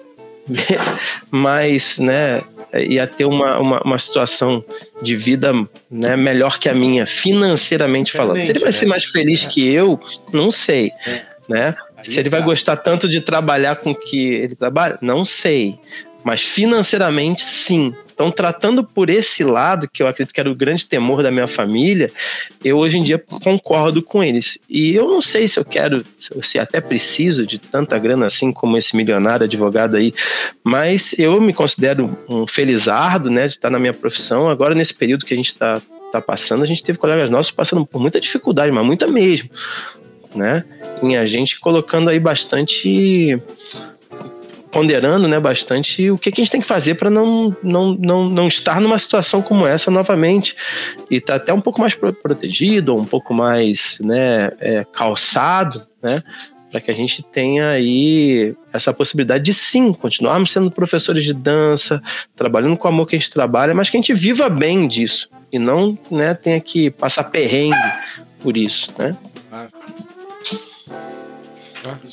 [1.31, 2.41] mais, né,
[2.73, 4.61] ia ter uma, uma, uma, situação
[5.01, 5.53] de vida
[5.89, 8.41] né, melhor que a minha, financeiramente falando.
[8.41, 8.89] Se ele vai ser né?
[8.89, 9.97] mais feliz que eu,
[10.33, 10.91] não sei.
[11.07, 11.21] É.
[11.47, 11.75] Né?
[12.03, 15.79] Se ele vai gostar tanto de trabalhar com que ele trabalha, não sei.
[16.21, 17.95] Mas financeiramente, sim.
[18.19, 21.47] Então, tratando por esse lado, que eu acredito que era o grande temor da minha
[21.47, 22.11] família,
[22.61, 24.59] eu hoje em dia concordo com eles.
[24.69, 26.05] E eu não sei se eu quero,
[26.43, 30.13] se até preciso de tanta grana assim como esse milionário advogado aí,
[30.61, 34.49] mas eu me considero um felizardo, né, de estar na minha profissão.
[34.49, 37.85] Agora, nesse período que a gente está tá passando, a gente teve colegas nossos passando
[37.85, 39.49] por muita dificuldade, mas muita mesmo,
[40.35, 40.65] né?
[41.01, 43.41] E a gente colocando aí bastante
[44.71, 48.29] ponderando né, bastante o que, que a gente tem que fazer para não, não, não,
[48.29, 50.55] não estar numa situação como essa novamente
[51.09, 56.23] e estar tá até um pouco mais protegido, um pouco mais né, é, calçado, né,
[56.71, 62.01] para que a gente tenha aí essa possibilidade de sim continuarmos sendo professores de dança,
[62.35, 65.29] trabalhando com o amor que a gente trabalha, mas que a gente viva bem disso
[65.51, 67.75] e não né, tenha que passar perrengue
[68.39, 69.17] por isso, né?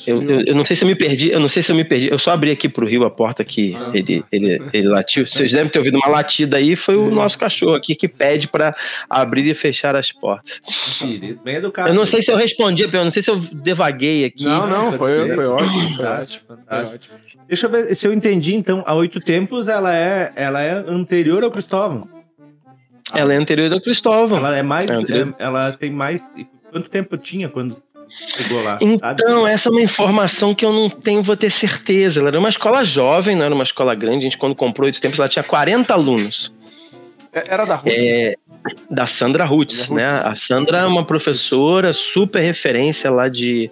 [0.05, 1.83] Eu, eu, eu, não sei se eu me perdi, eu não sei se eu me
[1.83, 2.09] perdi.
[2.09, 3.91] Eu só abri aqui pro Rio a porta que ah.
[3.93, 5.27] ele, ele, ele latiu.
[5.27, 8.75] Vocês devem ter ouvido uma latida aí, foi o nosso cachorro aqui que pede para
[9.09, 10.61] abrir e fechar as portas.
[11.43, 11.89] Bem educado.
[11.89, 14.45] Eu não sei se eu respondi, eu não sei se eu devaguei aqui.
[14.45, 15.95] Não, não, foi, foi ótimo.
[15.95, 17.15] Foi ótimo, foi ótimo.
[17.47, 18.83] Deixa eu ver se eu entendi, então.
[18.85, 22.01] A Oito Tempos, ela é, ela é anterior ao Cristóvão.
[23.13, 24.37] Ela é anterior ao Cristóvão.
[24.37, 24.89] Ela é mais.
[24.89, 24.95] É
[25.39, 26.23] ela tem mais.
[26.69, 27.81] Quanto tempo tinha quando
[28.63, 28.77] lá?
[28.81, 29.51] Então, sabe?
[29.51, 32.19] essa é uma informação que eu não tenho, vou ter certeza.
[32.19, 34.19] Ela era uma escola jovem, não era uma escola grande.
[34.19, 36.53] A gente, quando comprou oito tempos, ela tinha 40 alunos.
[37.33, 37.93] É, era da Ruth?
[37.93, 38.35] É,
[38.89, 40.21] da Sandra Roots, né?
[40.23, 43.69] A Sandra é uma professora super referência lá de,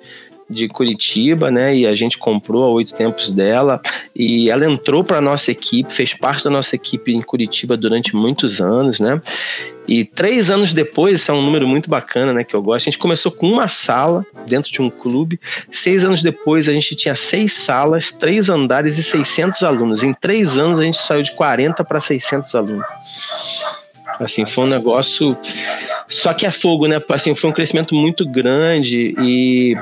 [0.50, 1.76] de Curitiba, né?
[1.76, 3.82] E a gente comprou a oito tempos dela
[4.16, 8.62] e ela entrou para nossa equipe, fez parte da nossa equipe em Curitiba durante muitos
[8.62, 9.20] anos, né?
[9.88, 12.44] E três anos depois, isso é um número muito bacana, né?
[12.44, 12.88] Que eu gosto.
[12.88, 15.40] A gente começou com uma sala dentro de um clube.
[15.70, 20.04] Seis anos depois, a gente tinha seis salas, três andares e 600 alunos.
[20.04, 22.86] Em três anos, a gente saiu de 40 para 600 alunos.
[24.20, 25.38] Assim, foi um negócio.
[26.08, 26.98] Só que é fogo, né?
[27.10, 29.76] Assim, foi um crescimento muito grande e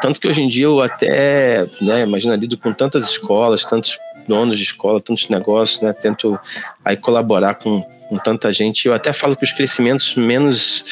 [0.00, 4.58] tanto que hoje em dia eu até, né, imagina, lido com tantas escolas, tantos donos
[4.58, 6.38] de escola, tantos negócios, né, tento
[6.84, 8.86] aí colaborar com, com tanta gente.
[8.86, 10.84] Eu até falo que os crescimentos menos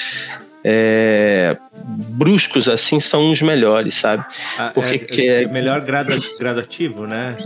[0.64, 4.24] é, bruscos assim são os melhores, sabe?
[4.56, 7.36] Ah, Porque é, é, melhor gradu, gradativo, né?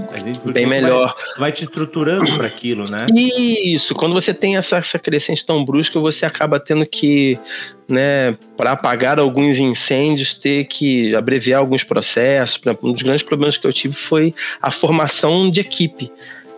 [0.45, 1.15] Bem melhor.
[1.33, 3.07] Vai, vai te estruturando para aquilo, né?
[3.15, 3.95] Isso.
[3.95, 7.39] Quando você tem essa, essa crescente tão brusca, você acaba tendo que,
[7.89, 12.61] né, para apagar alguns incêndios, ter que abreviar alguns processos.
[12.83, 16.13] Um dos grandes problemas que eu tive foi a formação de equipe.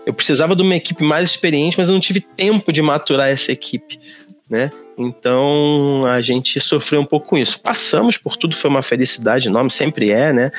[0.09, 3.53] Eu precisava de uma equipe mais experiente, mas eu não tive tempo de maturar essa
[3.53, 4.01] equipe,
[4.49, 4.71] né?
[4.97, 7.61] Então a gente sofreu um pouco com isso.
[7.61, 10.51] Passamos por tudo, foi uma felicidade enorme, sempre é, né?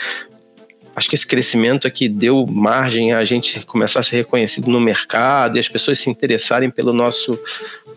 [0.95, 5.57] Acho que esse crescimento aqui deu margem a gente começar a ser reconhecido no mercado
[5.57, 7.31] e as pessoas se interessarem pelo nosso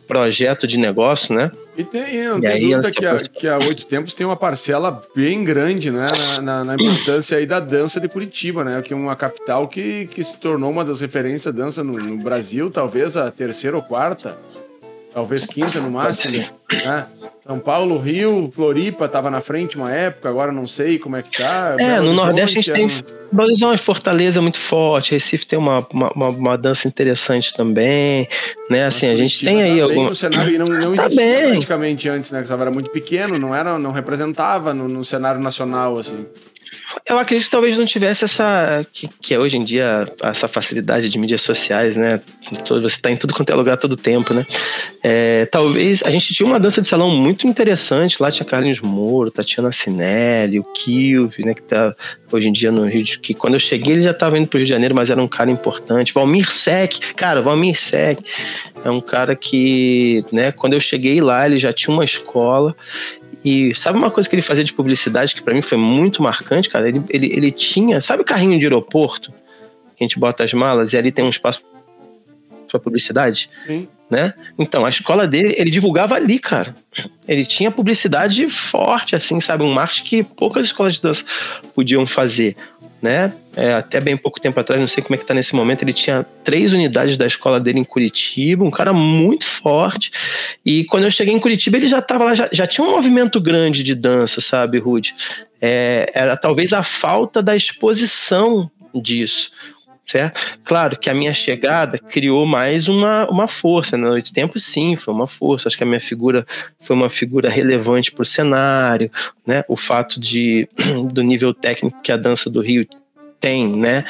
[0.07, 1.51] projeto de negócio, né?
[1.77, 4.37] E tem, não e tem aí, dúvida que a, que a Oito Tempos tem uma
[4.37, 8.93] parcela bem grande, né, na, na, na, importância aí da dança de Curitiba, né, que
[8.93, 12.71] é uma capital que, que se tornou uma das referências da dança no, no Brasil,
[12.71, 14.37] talvez a terceira ou quarta
[15.13, 17.07] talvez quinta no máximo, né?
[17.45, 21.39] São Paulo, Rio, Floripa estava na frente uma época, agora não sei como é que
[21.39, 21.75] tá.
[21.77, 22.85] É, Belo no Nordeste a gente tem.
[22.85, 27.53] Horizonte, Belo Horizonte, Fortaleza é muito forte, Recife tem uma, uma, uma- uma dança interessante
[27.53, 28.29] também,
[28.71, 28.85] né?
[28.87, 30.09] Assim, a gente Curitiba tem aí tá alguma.
[30.11, 31.49] no cenário e não, não Tá existia bem.
[31.51, 32.39] praticamente antes, né?
[32.39, 36.25] Que estava era muito pequeno, não era, não representava no, no cenário nacional, assim.
[37.07, 38.87] Eu acredito que talvez não tivesse essa.
[38.93, 42.21] Que, que é hoje em dia essa facilidade de mídias sociais, né?
[42.69, 44.47] Você está em tudo quanto é lugar todo tempo, né?
[45.03, 46.03] É, talvez.
[46.05, 48.23] A gente tinha uma dança de salão muito interessante.
[48.23, 51.55] Lá tinha Carlinhos Moro, Tatiana Sinelli, o Kilve, né?
[51.55, 51.95] Que tá
[52.31, 54.57] hoje em dia no Rio de que quando eu cheguei ele já estava indo para
[54.57, 56.13] o Rio de Janeiro, mas era um cara importante.
[56.13, 58.21] Valmir Sec, cara, Valmir Sec
[58.85, 60.53] é um cara que, né?
[60.53, 62.75] Quando eu cheguei lá, ele já tinha uma escola.
[63.45, 66.69] E sabe uma coisa que ele fazia de publicidade que pra mim foi muito marcante,
[66.69, 66.89] cara?
[66.89, 69.33] Ele, ele, ele tinha, sabe o carrinho de aeroporto?
[69.97, 71.63] Que a gente bota as malas e ali tem um espaço
[72.69, 73.89] pra publicidade, Sim.
[74.11, 74.33] né?
[74.59, 76.75] Então, a escola dele, ele divulgava ali, cara.
[77.29, 79.63] Ele tinha publicidade forte, assim, sabe?
[79.63, 81.25] Um marketing que poucas escolas de dança
[81.75, 82.57] podiam fazer,
[83.03, 83.33] né?
[83.55, 85.93] É, até bem pouco tempo atrás, não sei como é que tá nesse momento, ele
[85.93, 90.13] tinha três unidades da escola dele em Curitiba, um cara muito forte.
[90.65, 93.41] E quando eu cheguei em Curitiba, ele já tava lá, já, já tinha um movimento
[93.41, 95.15] grande de dança, sabe, Rude?
[95.61, 99.51] É, era talvez a falta da exposição disso.
[100.07, 100.59] Certo?
[100.65, 103.97] Claro que a minha chegada criou mais uma, uma força.
[103.97, 105.69] Na Noite Tempo, sim, foi uma força.
[105.69, 106.47] Acho que a minha figura
[106.81, 109.11] foi uma figura relevante para o cenário,
[109.47, 109.65] né?
[109.69, 110.69] O fato de
[111.13, 112.87] do nível técnico que a dança do Rio
[113.41, 114.05] tem, né?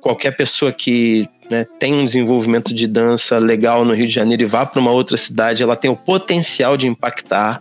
[0.00, 4.46] Qualquer pessoa que né, tem um desenvolvimento de dança legal no Rio de Janeiro e
[4.46, 7.60] vá para uma outra cidade, ela tem o potencial de impactar.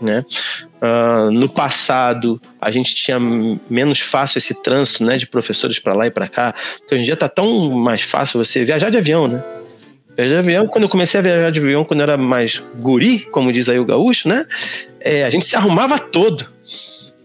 [0.00, 0.24] Né?
[0.80, 3.18] Uh, no passado, a gente tinha
[3.68, 7.04] menos fácil esse trânsito né, de professores para lá e para cá, porque hoje em
[7.04, 9.44] dia está tão mais fácil você viajar de avião, né?
[10.16, 13.20] Viajar de avião, quando eu comecei a viajar de avião, quando eu era mais guri,
[13.30, 14.46] como diz aí o gaúcho, né?
[15.00, 16.46] É, a gente se arrumava todo.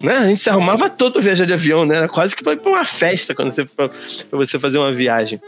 [0.01, 0.17] Né?
[0.17, 1.95] A gente se arrumava todo viajar de avião, né?
[1.95, 3.89] Era quase que foi para uma festa quando você para
[4.31, 5.39] você fazer uma viagem.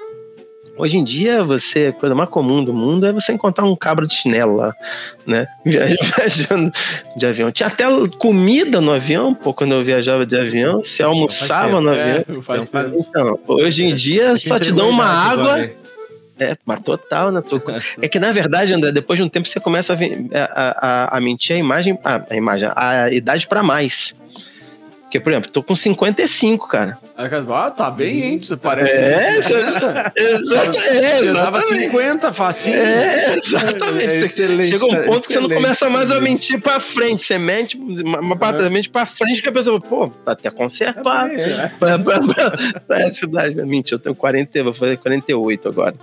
[0.77, 4.05] Hoje em dia, você, a coisa mais comum do mundo é você encontrar um cabra
[4.05, 4.73] de chinelo lá,
[5.25, 5.47] né?
[5.65, 6.71] Viajando
[7.15, 7.51] de avião.
[7.51, 7.85] Tinha até
[8.19, 12.05] comida no avião, pô, quando eu viajava de avião, você almoçava no avião.
[12.17, 12.65] É,
[13.09, 15.57] Então, hoje em dia só te dão uma água.
[16.39, 17.41] É, mas total, né?
[17.41, 17.59] Tô-
[17.99, 21.19] É que na verdade, André, depois de um tempo você começa a, a, a- a
[21.21, 24.15] mentir a imagem, a, a imagem, a idade pra mais.
[25.07, 26.97] Porque, por exemplo, tô com 55, cara.
[27.15, 28.39] Ah, tá bem, hein?
[28.43, 28.91] Você parece.
[28.91, 31.75] É, Exato, é, Eu exatamente.
[31.85, 32.75] 50, facinho.
[32.75, 34.05] É, exatamente.
[34.13, 36.29] É excelente, Chega um ponto que você não excelente, começa mais a excelente.
[36.29, 37.23] mentir pra frente.
[37.23, 41.31] Você mente, mas pra, mente pra frente que a pessoa, pô, tá até conservado.
[41.31, 41.71] É.
[42.85, 43.63] pra essa idade, né?
[43.63, 45.95] Mentira, eu tenho 40, vou fazer 48 agora.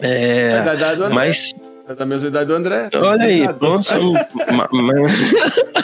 [0.00, 1.14] É É, da idade do André.
[1.14, 1.54] mas
[1.86, 2.88] É da mesma idade do André.
[2.94, 3.58] olha aí, Nada.
[3.60, 4.92] nossa, um- ma- ma-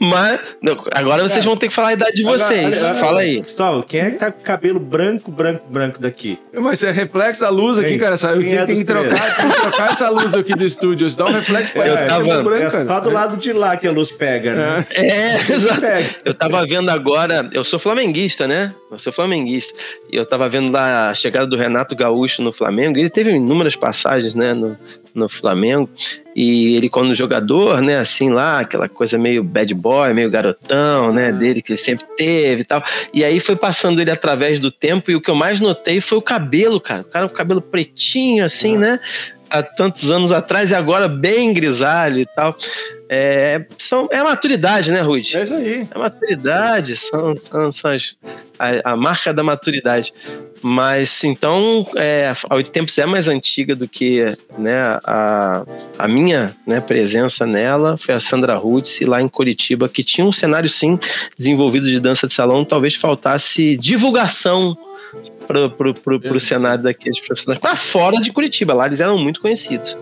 [0.00, 2.82] mas não, agora vocês vão ter que falar a idade de Agora, vocês.
[2.84, 3.40] agora- Fala aí.
[3.40, 6.38] Gustavo, quem é que tá com o cabelo branco, branco, branco daqui?
[6.52, 7.98] Mas é reflexo a luz aqui, Quem?
[7.98, 8.16] cara.
[8.16, 8.40] Sabe?
[8.40, 11.08] Quem Tem, é tem, que trocar, tem que trocar essa luz daqui do estúdio.
[11.14, 12.84] Dá um reflexo pra Eu tava- é branco, É cara.
[12.84, 14.86] só do lado de lá que a luz pega, né?
[14.92, 15.80] É, exato.
[15.80, 16.10] Pega.
[16.24, 18.74] Eu tava vendo agora, eu sou flamenguista, né?
[18.90, 19.74] Eu sou flamenguista.
[20.12, 22.98] E eu tava vendo lá a chegada do Renato Gaúcho no Flamengo.
[22.98, 24.76] Ele teve inúmeras passagens, né, no,
[25.14, 25.88] no Flamengo.
[26.34, 31.30] E ele, quando jogador, né, assim lá, aquela coisa meio bad boy, meio garotão, né,
[31.30, 32.82] dele que ele sempre teve e tal.
[33.12, 35.10] E aí foi passando ele através do tempo.
[35.10, 37.02] E o que eu mais notei foi o cabelo, cara.
[37.02, 38.98] O cara com o cabelo pretinho, assim, né?
[39.54, 42.56] Há tantos anos atrás e agora bem grisalho e tal.
[43.08, 45.36] É, são, é a maturidade, né, Rude?
[45.36, 45.86] É isso aí.
[45.88, 48.16] É maturidade, são, são, são as-
[48.58, 50.12] a, a marca da maturidade.
[50.60, 54.24] Mas então, é, a Oito Tempos é mais antiga do que
[54.58, 55.62] né, a,
[55.98, 57.96] a minha né, presença nela.
[57.96, 60.98] Foi a Sandra Roots lá em Curitiba, que tinha um cenário sim
[61.36, 62.64] desenvolvido de dança de salão.
[62.64, 64.76] Talvez faltasse divulgação
[65.46, 67.60] pro, pro, pro, pro cenário daqueles profissionais.
[67.60, 69.96] Para fora de Curitiba, lá eles eram muito conhecidos.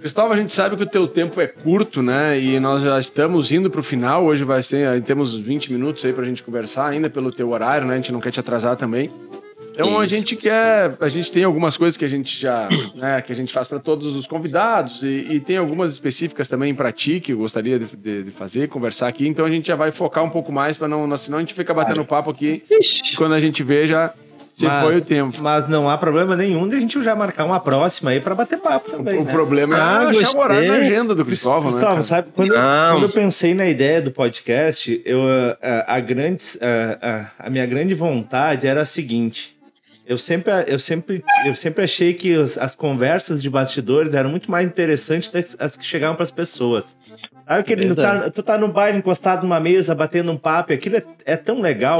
[0.00, 2.38] Cristóvão, a gente sabe que o teu tempo é curto, né?
[2.40, 4.24] E nós já estamos indo pro final.
[4.24, 7.94] Hoje vai ser, temos 20 minutos aí pra gente conversar, ainda pelo teu horário, né?
[7.94, 9.10] A gente não quer te atrasar também.
[9.72, 10.14] Então a Isso.
[10.14, 13.52] gente quer, a gente tem algumas coisas que a gente já, né, que a gente
[13.52, 17.38] faz para todos os convidados e, e tem algumas específicas também para ti que eu
[17.38, 19.26] gostaria de, de- de fazer, conversar aqui.
[19.26, 21.74] Então a gente já vai focar um pouco mais para não, senão a gente fica
[21.74, 22.62] batendo papo aqui.
[22.70, 23.16] Ixi.
[23.16, 24.14] Quando a gente vê já
[24.56, 25.36] se Mas- foi o tempo.
[25.42, 28.56] Mas não há problema nenhum de a gente já marcar uma próxima aí pra bater
[28.58, 29.18] papo também.
[29.18, 29.32] o né?
[29.32, 30.86] problema é Ah, achar o horário na gostei.
[30.94, 31.80] agenda do Cristóvão, né?
[31.80, 32.02] Cara?
[32.04, 32.60] sabe, quando, eu-
[32.92, 35.20] quando eu pensei na ideia do podcast, eu,
[35.86, 39.52] a, grande, ah, a, a minha grande vontade era a seguinte.
[40.06, 44.50] Eu sempre, eu sempre, eu sempre achei que os- as conversas de bastidores eram muito
[44.50, 46.94] mais interessantes do que as que chegavam para as pessoas.
[47.48, 50.74] Sabe que ele tá, tu tá no baile encostado numa mesa, batendo um papo, e
[50.76, 51.98] aquilo é, é tão legal.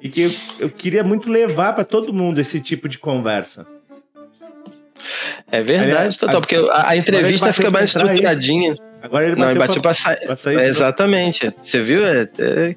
[0.00, 3.66] E que eu, eu queria muito levar para todo mundo esse tipo de conversa.
[5.50, 8.74] É verdade, total, porque a, a entrevista fica mais estruturadinha.
[9.02, 10.16] Agora ele bateu, Não, bateu pra, sa...
[10.16, 10.58] pra sair.
[10.58, 11.50] É, exatamente.
[11.60, 12.06] Você viu?
[12.06, 12.74] É, é...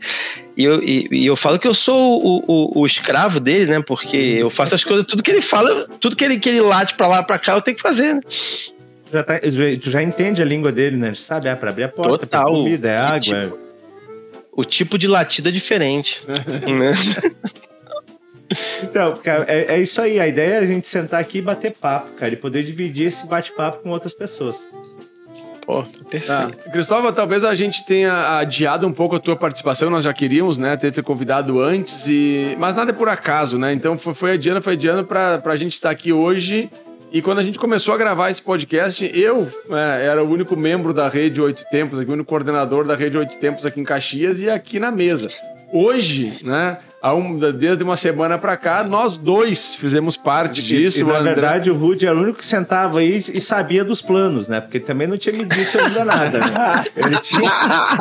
[0.58, 3.84] E, eu, e, e, eu falo que eu sou o, o, o, escravo dele, né?
[3.86, 6.96] Porque eu faço as coisas, tudo que ele fala, tudo que ele, que ele late
[6.96, 8.22] pra lá pra cá, eu tenho que fazer, né?
[9.14, 9.40] Já tá,
[9.82, 11.14] tu já entende a língua dele, né?
[11.14, 12.46] Sabe, é pra abrir a porta, Total.
[12.46, 13.20] comida, é água.
[13.20, 13.65] Tipo, é...
[14.56, 16.22] O tipo de latida é diferente.
[16.28, 16.94] né?
[18.84, 20.20] Então, cara, é, é, isso aí.
[20.20, 23.28] A ideia é a gente sentar aqui e bater papo, cara, e poder dividir esse
[23.28, 24.68] bate-papo com outras pessoas.
[25.66, 26.32] Pô, perfeito.
[26.32, 30.60] Ah, Cristóvão, talvez a gente tenha adiado um pouco a tua participação, nós já queríamos,
[30.60, 32.56] né, ter te convidado antes, e...
[32.60, 33.74] mas nada é por acaso, né?
[33.74, 36.70] Então foi, foi adiando, foi adiando pra, pra gente estar aqui hoje.
[37.16, 40.94] E quando a gente começou a gravar esse podcast, eu é, era o único membro
[40.94, 44.42] da Rede Oito Tempos, aqui, o único coordenador da Rede Oito Tempos aqui em Caxias
[44.42, 45.30] e aqui na mesa.
[45.72, 46.78] Hoje, né,
[47.14, 51.02] um, desde uma semana para cá, nós dois fizemos parte disso.
[51.02, 51.34] E, na André...
[51.34, 54.60] verdade, o Rudy era o único que sentava aí e sabia dos planos, né?
[54.60, 56.40] Porque também não tinha me dito ainda nada.
[56.40, 56.84] Né?
[56.96, 57.52] Ele, tinha,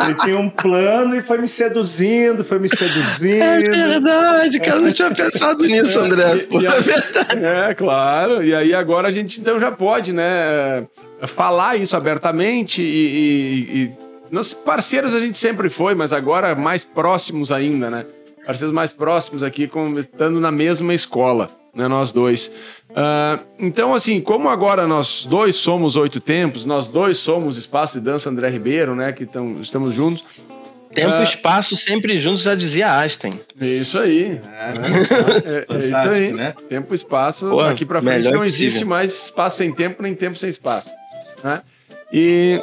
[0.03, 3.43] ele tinha um plano e foi me seduzindo, foi me seduzindo.
[3.43, 6.47] É verdade, cara, não tinha pensado nisso, André.
[6.51, 7.45] E, e, é verdade.
[7.45, 8.43] É, claro.
[8.43, 10.87] E aí agora a gente então já pode, né?
[11.27, 13.93] Falar isso abertamente e, e, e
[14.31, 18.05] nos parceiros a gente sempre foi, mas agora mais próximos ainda, né?
[18.47, 21.89] Parceiros mais próximos aqui, estando na mesma escola, né?
[21.89, 22.53] Nós dois.
[22.91, 28.05] Uh, então, assim, como agora nós dois somos Oito Tempos, nós dois somos Espaço de
[28.05, 29.13] Dança André Ribeiro, né?
[29.13, 30.25] Que tão, estamos juntos.
[30.93, 33.33] Tempo e uh, espaço sempre juntos, já dizia Einstein.
[33.61, 34.41] Isso aí.
[34.53, 34.73] É,
[35.49, 36.33] é, é isso aí.
[36.33, 36.55] Né?
[36.69, 37.49] Tempo e espaço.
[37.49, 40.91] Pô, aqui pra frente não existe mais espaço sem tempo, nem tempo sem espaço.
[41.43, 41.63] Né?
[42.13, 42.63] E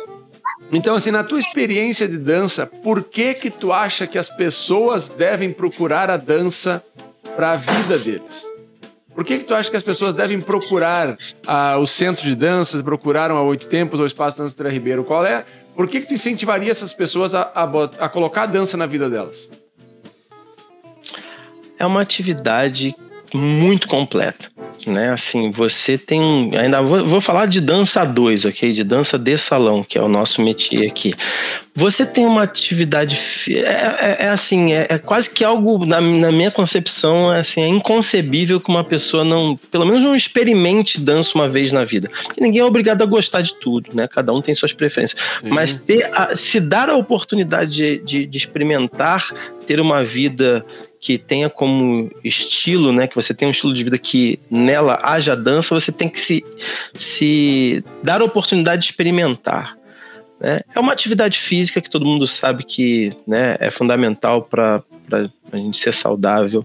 [0.71, 5.09] então, assim, na tua experiência de dança, por que que tu acha que as pessoas
[5.09, 6.83] devem procurar a dança
[7.35, 8.45] para a vida deles?
[9.13, 12.81] Por que que tu acha que as pessoas devem procurar a, o centro de danças,
[12.81, 15.03] procuraram a Oito Tempos ou o Espaço Dança Tre Ribeiro?
[15.03, 15.43] Qual é?
[15.75, 17.63] Por que que tu incentivaria essas pessoas a, a,
[18.05, 19.49] a colocar a dança na vida delas?
[21.77, 22.95] É uma atividade
[23.33, 24.49] muito completa
[24.87, 25.11] né?
[25.11, 26.51] Assim, você tem.
[26.57, 28.71] Ainda vou, vou falar de dança 2, ok?
[28.71, 31.13] De dança de salão, que é o nosso métier aqui.
[31.73, 33.17] Você tem uma atividade.
[33.49, 37.61] É, é, é assim, é, é, quase que algo, na, na minha concepção, é, assim,
[37.61, 39.57] é inconcebível que uma pessoa não.
[39.69, 42.09] Pelo menos não experimente dança uma vez na vida.
[42.23, 44.07] Porque ninguém é obrigado a gostar de tudo, né?
[44.07, 45.21] Cada um tem suas preferências.
[45.43, 49.31] Mas ter a, se dar a oportunidade de, de, de experimentar
[49.65, 50.65] ter uma vida
[51.01, 55.35] que tenha como estilo, né, que você tenha um estilo de vida que nela haja
[55.35, 56.45] dança, você tem que se,
[56.93, 59.75] se dar a oportunidade de experimentar.
[60.39, 60.61] Né?
[60.75, 64.83] É uma atividade física que todo mundo sabe que né, é fundamental para
[65.51, 66.63] a gente ser saudável.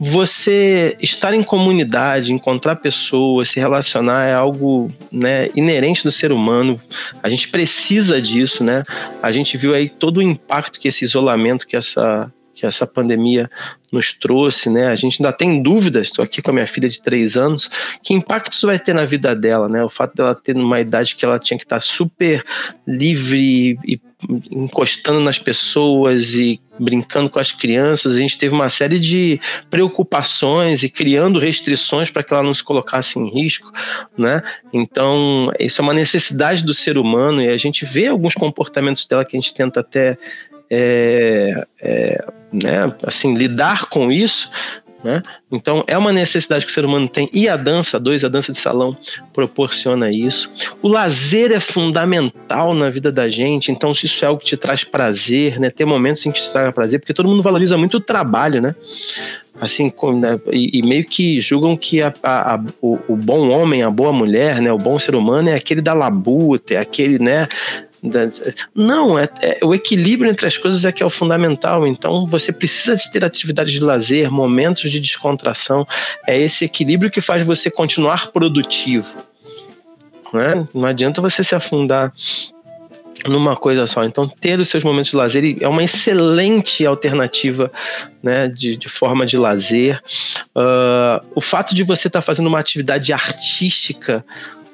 [0.00, 6.80] Você estar em comunidade, encontrar pessoas, se relacionar é algo né, inerente do ser humano.
[7.22, 8.82] A gente precisa disso, né?
[9.22, 13.50] A gente viu aí todo o impacto que esse isolamento, que essa que essa pandemia
[13.90, 14.88] nos trouxe, né?
[14.88, 17.70] A gente ainda tem dúvidas, estou aqui com a minha filha de três anos,
[18.02, 19.82] que impacto isso vai ter na vida dela, né?
[19.84, 22.44] O fato dela ter uma idade que ela tinha que estar super
[22.86, 24.00] livre e
[24.50, 29.40] encostando nas pessoas e brincando com as crianças, a gente teve uma série de
[29.70, 33.70] preocupações e criando restrições para que ela não se colocasse em risco,
[34.16, 34.42] né?
[34.72, 39.24] Então, isso é uma necessidade do ser humano e a gente vê alguns comportamentos dela
[39.24, 40.18] que a gente tenta até
[40.70, 44.50] é, é, né, assim, lidar com isso.
[45.04, 45.22] Né?
[45.52, 48.52] Então é uma necessidade que o ser humano tem e a dança, dois, a dança
[48.52, 48.96] de salão
[49.34, 50.50] proporciona isso.
[50.80, 54.56] O lazer é fundamental na vida da gente, então se isso é algo que te
[54.56, 55.68] traz prazer, né?
[55.68, 58.74] Ter momentos em que te traz prazer, porque todo mundo valoriza muito o trabalho, né?
[59.60, 60.40] Assim, né?
[60.50, 64.12] e, e, meio que julgam que a, a, a, o, o, bom homem, a boa
[64.12, 64.72] mulher, né?
[64.72, 67.46] O bom ser humano é aquele da labuta, é aquele, né?
[68.74, 71.86] Não, é, é, o equilíbrio entre as coisas é que é o fundamental.
[71.86, 75.86] Então, você precisa de ter atividades de lazer, momentos de descontração.
[76.26, 79.16] É esse equilíbrio que faz você continuar produtivo.
[80.34, 80.68] Né?
[80.74, 82.12] Não adianta você se afundar
[83.26, 84.04] numa coisa só.
[84.04, 87.72] Então, ter os seus momentos de lazer é uma excelente alternativa
[88.22, 90.02] né, de, de forma de lazer.
[90.54, 94.24] Uh, o fato de você estar tá fazendo uma atividade artística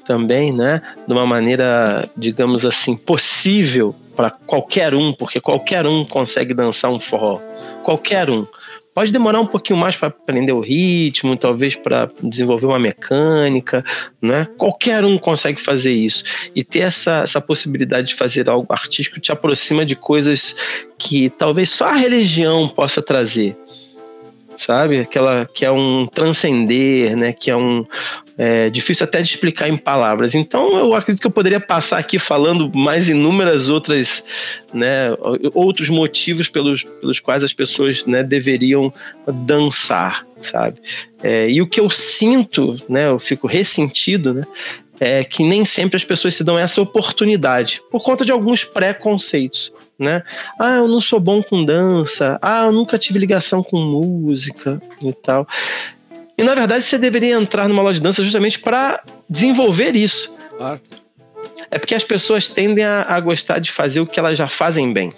[0.04, 6.52] também, né, de uma maneira, digamos assim, possível para qualquer um, porque qualquer um consegue
[6.52, 7.40] dançar um forró,
[7.82, 8.46] qualquer um.
[8.92, 13.84] Pode demorar um pouquinho mais para aprender o ritmo, talvez para desenvolver uma mecânica,
[14.20, 14.48] né?
[14.58, 16.24] Qualquer um consegue fazer isso.
[16.56, 21.70] E ter essa, essa possibilidade de fazer algo artístico te aproxima de coisas que talvez
[21.70, 23.56] só a religião possa trazer
[24.56, 25.00] sabe?
[25.00, 27.32] Aquela que é um transcender, né?
[27.32, 27.84] Que é um
[28.42, 30.34] é, difícil até de explicar em palavras.
[30.34, 34.24] Então eu acredito que eu poderia passar aqui falando mais inúmeras outras,
[34.72, 35.14] né?
[35.52, 38.90] Outros motivos pelos, pelos quais as pessoas né, deveriam
[39.44, 40.80] dançar, sabe?
[41.22, 43.08] É, e o que eu sinto, né?
[43.08, 44.44] Eu fico ressentido, né?
[44.98, 49.70] É que nem sempre as pessoas se dão essa oportunidade por conta de alguns preconceitos
[49.98, 50.22] né?
[50.58, 52.38] Ah, eu não sou bom com dança.
[52.40, 55.46] Ah, eu nunca tive ligação com música e tal.
[56.40, 60.34] E na verdade você deveria entrar numa aula de dança justamente para desenvolver isso.
[60.56, 60.80] Claro.
[61.70, 64.90] É porque as pessoas tendem a, a, gostar de fazer o que elas já fazem
[64.90, 65.12] bem.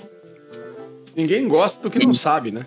[1.14, 2.04] Ninguém gosta do que e...
[2.04, 2.66] não sabe, né?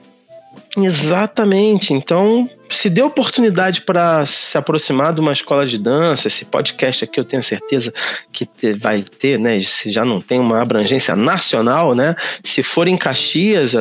[0.78, 1.93] Exatamente.
[1.93, 7.19] Então, se dê oportunidade para se aproximar de uma escola de dança, esse podcast aqui
[7.19, 7.93] eu tenho certeza
[8.32, 8.47] que
[8.80, 9.61] vai ter, né?
[9.61, 12.15] Se já não tem uma abrangência nacional, né?
[12.43, 13.73] Se for em Caxias,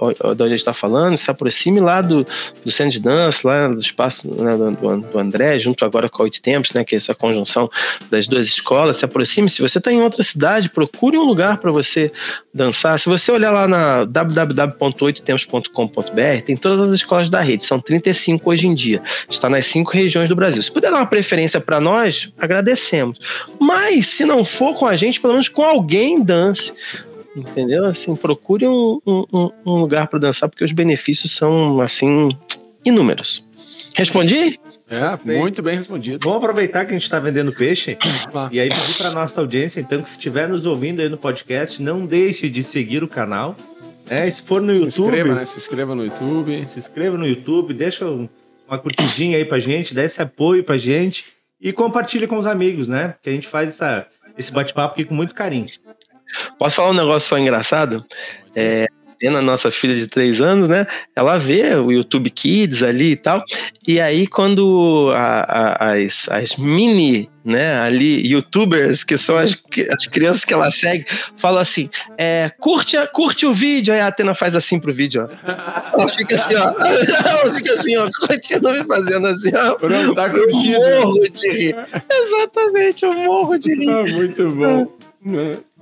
[0.00, 2.26] onde a gente está falando, se aproxime lá do,
[2.64, 6.24] do centro de dança, lá do espaço né, do, do, André, junto agora com a
[6.24, 6.84] Oito Tempos, né?
[6.84, 7.70] Que é essa conjunção
[8.10, 8.96] das duas escolas.
[8.96, 9.48] Se aproxime.
[9.48, 12.10] Se você está em outra cidade, procure um lugar para você
[12.52, 12.98] dançar.
[12.98, 18.50] Se você olhar lá na www.oitotempos.com.br, tem todas as escolas da rede, são 35 cinco
[18.50, 19.02] hoje em dia.
[19.28, 20.62] Está nas cinco regiões do Brasil.
[20.62, 23.18] Se puder dar uma preferência para nós, agradecemos.
[23.60, 26.72] Mas se não for com a gente, pelo menos com alguém dance.
[27.36, 27.86] Entendeu?
[27.86, 32.28] Assim, procure um, um, um lugar para dançar, porque os benefícios são, assim,
[32.84, 33.44] inúmeros.
[33.94, 34.58] Respondi?
[34.88, 36.18] É, muito bem respondido.
[36.24, 37.96] Vamos aproveitar que a gente está vendendo peixe
[38.34, 38.48] ah.
[38.50, 41.80] e aí pedir para nossa audiência, então, que se estiver nos ouvindo aí no podcast,
[41.80, 43.54] não deixe de seguir o canal,
[44.10, 45.06] é, se for no se YouTube.
[45.06, 45.44] Inscreva, né?
[45.44, 46.66] Se inscreva no YouTube.
[46.66, 51.24] Se inscreva no YouTube, deixa uma curtidinha aí pra gente, dá esse apoio pra gente
[51.60, 53.14] e compartilha com os amigos, né?
[53.22, 54.06] Que a gente faz essa,
[54.36, 55.66] esse bate-papo aqui com muito carinho.
[56.58, 58.04] Posso falar um negócio só engraçado?
[58.54, 58.86] É,
[59.28, 60.86] a nossa filha de três anos, né?
[61.14, 63.42] Ela vê o YouTube Kids ali e tal.
[63.86, 69.56] E aí, quando a, a, as, as mini, né, ali, youtubers, que são as,
[69.90, 71.04] as crianças que ela segue,
[71.36, 73.92] falam assim: é, curte, curte o vídeo.
[73.92, 75.98] Aí a Atena faz assim pro vídeo, ó.
[75.98, 76.72] Ela fica assim, ó.
[76.80, 79.74] Ela fica assim, ó, continua fazendo assim, ó.
[79.74, 80.76] Pronto, tá curtindo.
[80.76, 81.76] Eu morro de rir.
[82.10, 83.90] Exatamente, eu morro de rir.
[83.90, 85.00] Ah, muito bom.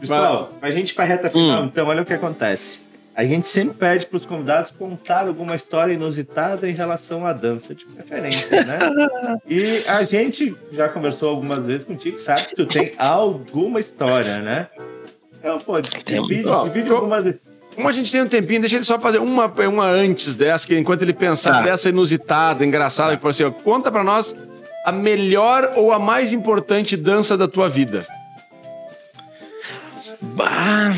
[0.01, 1.67] Pessoal, a gente para reta final, hum.
[1.67, 2.88] então olha o que acontece.
[3.19, 7.75] A gente sempre pede para os convidados contar alguma história inusitada em relação à dança,
[7.75, 8.79] de preferência, né?
[9.45, 14.69] e a gente já conversou algumas vezes contigo, sabe que tu tem alguma história, né?
[15.37, 17.35] Então, pô, divide, divide algumas
[17.75, 20.79] como a gente tem um tempinho, deixa ele só fazer uma, uma antes dessa, que
[20.79, 21.63] enquanto ele pensar tá.
[21.63, 24.37] dessa inusitada, engraçada, que for assim, ó, conta pra nós
[24.85, 28.07] a melhor ou a mais importante dança da tua vida.
[30.21, 30.93] Bah.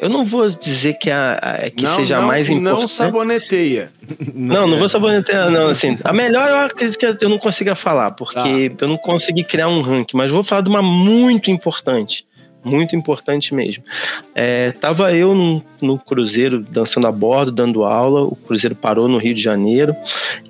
[0.00, 2.80] Eu não vou dizer que, a, a que não, seja não, mais importante.
[2.80, 3.92] Não saboneteia.
[4.34, 5.68] Não, não vou sabonetear, não.
[5.68, 8.84] Assim, a melhor eu acredito que eu não consiga falar, porque tá.
[8.84, 12.26] eu não consegui criar um ranking, mas vou falar de uma muito importante.
[12.64, 13.82] Muito importante mesmo.
[14.34, 18.22] É, tava eu no, no cruzeiro dançando a bordo, dando aula.
[18.22, 19.94] O cruzeiro parou no Rio de Janeiro.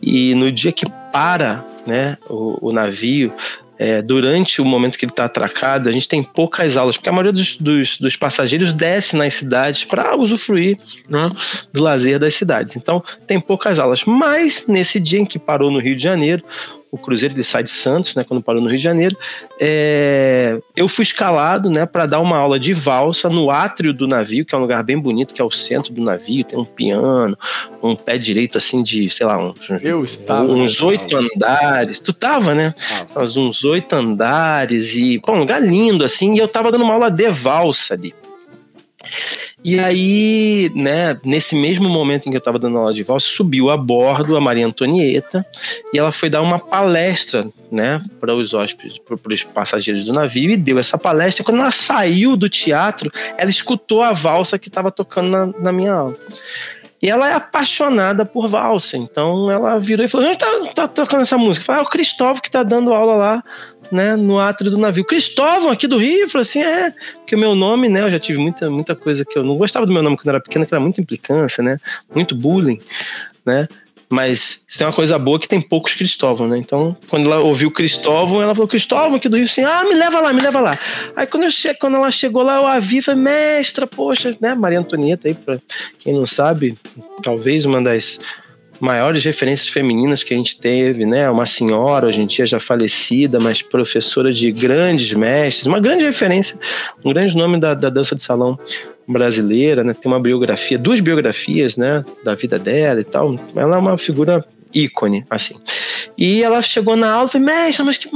[0.03, 3.33] E no dia que para né, o, o navio,
[3.81, 7.13] é, durante o momento que ele está atracado, a gente tem poucas aulas, porque a
[7.13, 10.79] maioria dos, dos, dos passageiros desce nas cidades para usufruir
[11.09, 11.31] né,
[11.73, 12.77] do lazer das cidades.
[12.77, 14.05] Então, tem poucas aulas.
[14.05, 16.45] Mas, nesse dia em que parou no Rio de Janeiro,
[16.91, 19.17] o Cruzeiro ele sai de Santos, né, quando parou no Rio de Janeiro.
[19.61, 24.45] É, eu fui escalado, né, para dar uma aula de valsa no átrio do navio,
[24.45, 27.37] que é um lugar bem bonito, que é o centro do navio, tem um piano,
[27.83, 32.01] um pé direito assim de, sei lá, uns, eu estava uns oito andares.
[32.01, 32.75] Tu tava, né?
[33.15, 33.23] Ah.
[33.23, 37.11] Uns oito andares e, pô, um lugar lindo assim, e eu tava dando uma aula
[37.11, 38.15] de valsa ali.
[39.63, 43.71] E aí, né, nesse mesmo momento em que eu estava dando aula de valsa, subiu
[43.71, 45.45] a bordo a Maria Antonieta
[45.93, 50.51] e ela foi dar uma palestra, né, para os hóspedes, para os passageiros do navio
[50.51, 51.45] e deu essa palestra.
[51.45, 55.93] Quando ela saiu do teatro, ela escutou a valsa que estava tocando na, na minha
[55.93, 56.17] aula.
[57.03, 61.23] E ela é apaixonada por valsa, então ela virou e falou: onde tá, tá tocando
[61.23, 61.65] essa música?
[61.65, 63.45] Falei, ah, o Cristóvão que tá dando aula lá
[63.91, 65.05] né, no átrio do navio.
[65.05, 68.39] Cristóvão, aqui do Rio, falou assim, é, porque o meu nome, né, eu já tive
[68.39, 70.75] muita, muita coisa que eu não gostava do meu nome quando eu era pequena, que
[70.75, 71.79] era muita implicância, né,
[72.15, 72.81] muito bullying,
[73.45, 73.69] né,
[74.13, 76.59] Mas tem uma coisa boa que tem poucos Cristóvão, né?
[76.59, 80.21] Então, quando ela ouviu Cristóvão, ela falou: Cristóvão aqui do Rio, assim, ah, me leva
[80.21, 80.77] lá, me leva lá.
[81.15, 84.53] Aí quando, eu quando ela chegou lá, eu a vi, falei, mestra, poxa, né?
[84.57, 85.61] Maria Antonieta aí, pra
[86.01, 86.77] quem não sabe,
[87.23, 88.21] talvez uma das
[88.81, 91.31] maiores referências femininas que a gente teve, né?
[91.31, 96.59] Uma senhora, hoje em dia já falecida, mas professora de grandes mestres, uma grande referência,
[97.05, 98.59] um grande nome da, da dança de salão
[99.07, 99.95] brasileira, né?
[99.95, 102.05] Tem uma biografia, duas biografias, né?
[102.25, 103.39] Da vida dela e tal.
[103.55, 105.57] Ela é uma figura ícone, assim.
[106.17, 108.09] E ela chegou na aula e falou, mestre, mas que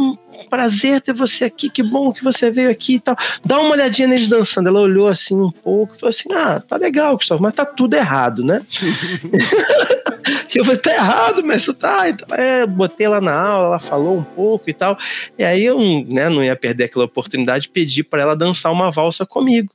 [0.49, 3.17] prazer ter você aqui, que bom que você veio aqui e tal.
[3.45, 4.69] Dá uma olhadinha neles dançando.
[4.69, 7.95] Ela olhou assim um pouco e falou assim: Ah, tá legal, Gustavo, mas tá tudo
[7.95, 8.61] errado, né?
[10.55, 12.09] eu falei, tá errado, mas tá.
[12.09, 14.97] Então, é, botei ela na aula, ela falou um pouco e tal.
[15.39, 19.27] E aí eu né, não ia perder aquela oportunidade, pedi para ela dançar uma valsa
[19.27, 19.73] comigo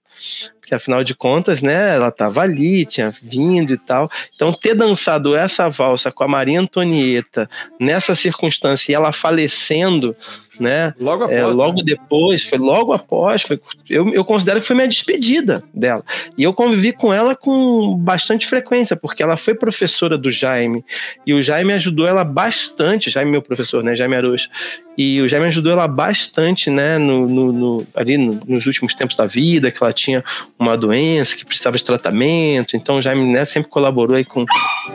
[0.70, 4.08] porque afinal de contas, né, ela estava ali, tinha vindo e tal.
[4.36, 7.50] Então, ter dançado essa valsa com a Maria Antonieta
[7.80, 10.16] nessa circunstância e ela falecendo,
[10.60, 10.94] né?
[11.00, 11.56] Logo é, após.
[11.56, 11.84] É, logo né?
[11.86, 13.44] depois, foi logo após.
[13.44, 13.60] Foi,
[13.90, 16.04] eu, eu considero que foi minha despedida dela.
[16.38, 20.84] E eu convivi com ela com bastante frequência, porque ela foi professora do Jaime.
[21.26, 23.96] E o Jaime ajudou ela bastante, Jaime, meu professor, né?
[23.96, 24.50] Jaime Arocho.
[24.98, 26.98] E o Jaime ajudou ela bastante, né?
[26.98, 30.24] No, no, no ali no, nos últimos tempos da vida, que ela tinha
[30.60, 32.76] uma doença, que precisava de tratamento.
[32.76, 34.45] Então o Jaime né, sempre colaborou aí com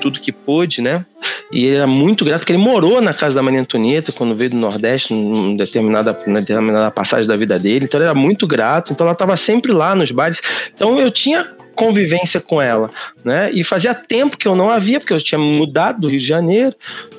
[0.00, 1.04] tudo que pôde, né?
[1.50, 4.50] E ele era muito grato, porque ele morou na casa da Maria Antonieta quando veio
[4.50, 7.86] do Nordeste, em determinada, em determinada passagem da vida dele.
[7.86, 8.92] Então ele era muito grato.
[8.92, 10.42] Então ela estava sempre lá nos bares.
[10.74, 12.88] Então eu tinha convivência com ela,
[13.24, 13.50] né?
[13.52, 16.74] E fazia tempo que eu não havia, porque eu tinha mudado do Rio de Janeiro.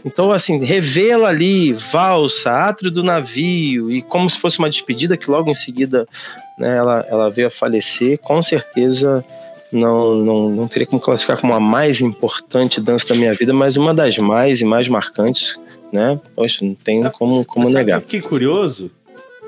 [0.06, 5.30] Então, assim, revê-la ali, valsa, átrio do navio, e como se fosse uma despedida, que
[5.30, 6.08] logo em seguida
[6.58, 9.24] né, ela, ela veio a falecer, com certeza
[9.72, 13.78] não, não, não teria como classificar como a mais importante dança da minha vida, mas
[13.78, 15.58] uma das mais e mais marcantes,
[15.92, 16.20] né?
[16.36, 18.02] Poxa, não tem como, como negar.
[18.02, 18.90] Que curioso,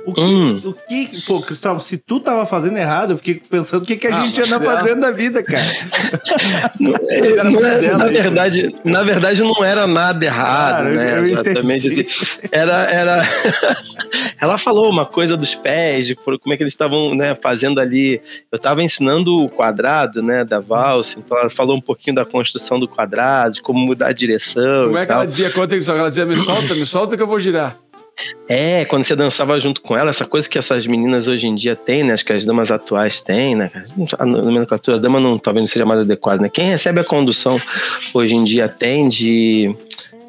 [0.08, 0.62] o que, hum.
[0.64, 4.08] o que, pô, Cristóvão, se tu tava fazendo errado, eu fiquei pensando o que, que
[4.08, 4.78] a ah, gente anda é.
[4.78, 5.66] fazendo da vida, cara.
[6.80, 11.24] não, é, não é, na verdade, na verdade não era nada errado, cara, né?
[11.24, 12.05] Exatamente assim.
[12.49, 13.22] Era, era
[14.39, 18.22] ela falou uma coisa dos pés, de como é que eles estavam, né, fazendo ali.
[18.49, 22.80] Eu estava ensinando o quadrado, né, da valsa, então ela falou um pouquinho da construção
[22.80, 24.86] do quadrado, de como mudar a direção.
[24.86, 25.18] Como é que tal.
[25.18, 25.49] ela dizia?
[25.49, 27.78] Conta isso, ela dizia: "Me solta, me solta que eu vou girar".
[28.47, 31.76] É, quando você dançava junto com ela, essa coisa que essas meninas hoje em dia
[31.76, 32.13] têm, né?
[32.13, 33.72] Acho que as damas atuais têm, né?
[34.18, 36.49] A nomenclatura dama não, talvez não seja mais adequada, né?
[36.49, 37.61] Quem recebe a condução
[38.13, 39.76] hoje em dia tem de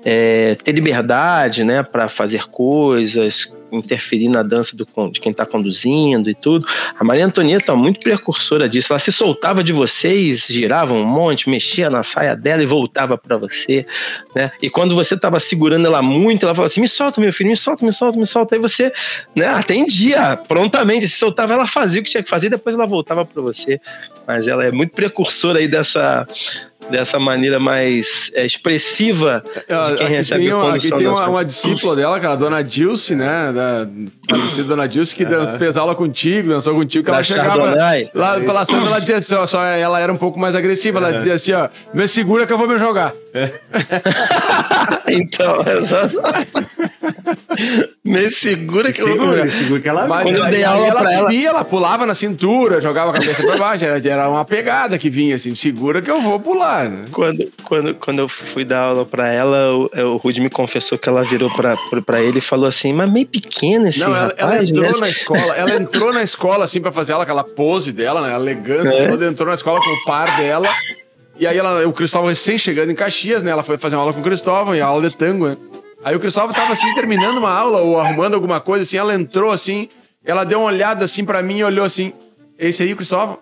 [0.05, 1.83] é, ter liberdade, né?
[1.83, 6.67] Para fazer coisas, interferir na dança do, de quem está conduzindo e tudo.
[6.99, 8.93] A Maria Antonieta é muito precursora disso.
[8.93, 13.37] Ela se soltava de vocês, girava um monte, mexia na saia dela e voltava para
[13.37, 13.87] você,
[14.35, 14.51] né?
[14.63, 17.57] E quando você estava segurando ela muito, ela falava assim: "Me solta, meu filho, me
[17.57, 18.55] solta, me solta, me solta".
[18.55, 18.93] Aí você,
[19.35, 23.25] né, atendia prontamente, se soltava, ela fazia o que tinha que fazer, depois ela voltava
[23.25, 23.81] para você.
[24.27, 26.27] Mas ela é muito precursora aí dessa
[26.91, 29.43] dessa maneira mais é, expressiva
[29.89, 30.97] de quem recebe tem, a condução.
[30.97, 33.53] Aqui tem uma, uma, discípula dela, que é a dona Dilce, né?
[33.53, 33.89] Da
[34.29, 35.59] falecida dona Dilce, que uhum.
[35.59, 37.75] fez aula contigo, dançou contigo, que da ela chegava
[38.15, 41.13] lá pela samba, ela dizia assim, ó, só ela era um pouco mais agressiva, ela
[41.13, 43.13] dizia assim, ó, me segura que eu vou me jogar.
[43.35, 43.53] É.
[45.13, 45.59] então,
[48.05, 51.13] me segura que segura, eu segura que ela Mas, Quando eu dei aula ela pra
[51.13, 51.35] ela...
[51.35, 55.55] ela pulava na cintura, jogava a cabeça pra baixo, era uma pegada que vinha assim,
[55.55, 56.89] segura que eu vou pular.
[56.89, 57.05] Né?
[57.11, 61.09] Quando, quando, quando eu fui dar aula pra ela, o, o Rudy me confessou que
[61.09, 64.41] ela virou pra, pra ele e falou assim: Mas meio pequena esse Não, ela, rapaz,
[64.41, 65.01] ela entrou né?
[65.01, 68.35] na escola, ela entrou na escola assim pra fazer ela, aquela pose dela, né?
[68.35, 69.05] A elegância, é.
[69.05, 70.69] ela entrou na escola com o par dela.
[71.39, 73.51] E aí ela, o Cristóvão recém chegando em Caxias, né?
[73.51, 75.57] Ela foi fazer uma aula com o Cristóvão e a aula de tango, né?
[76.03, 79.51] Aí o Cristóvão tava assim, terminando uma aula ou arrumando alguma coisa, assim, ela entrou
[79.51, 79.89] assim,
[80.25, 82.13] ela deu uma olhada assim para mim e olhou assim:
[82.59, 83.39] Esse aí, Cristóvão?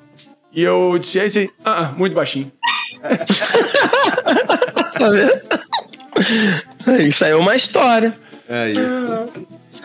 [0.52, 2.50] E eu disse: Esse aí, ah, ah muito baixinho
[4.98, 7.06] tá vendo?
[7.06, 8.16] Isso aí é uma história.
[8.48, 8.80] É isso.
[8.80, 9.26] Ah,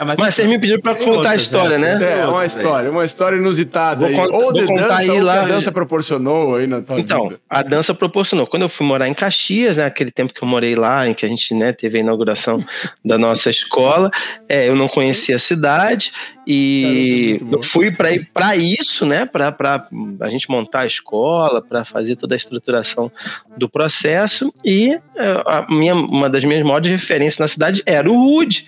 [0.05, 2.19] mas, mas vocês me pediram pra contar a história, né?
[2.19, 4.07] É, uma história, uma história inusitada.
[4.07, 4.31] Vou, aí.
[4.31, 5.41] Ou de contar dança, aí lá.
[5.41, 7.39] a dança proporcionou aí na tua Então, vida.
[7.49, 8.47] a dança proporcionou.
[8.47, 11.25] Quando eu fui morar em Caxias, né, aquele tempo que eu morei lá, em que
[11.25, 12.63] a gente né, teve a inauguração
[13.03, 14.09] da nossa escola,
[14.47, 16.11] é, eu não conhecia a cidade
[16.47, 19.87] e é eu fui para ir para isso, né, para
[20.19, 23.11] a gente montar a escola, para fazer toda a estruturação
[23.57, 28.15] do processo e é, a minha, uma das minhas maiores referências na cidade era o
[28.15, 28.67] Rude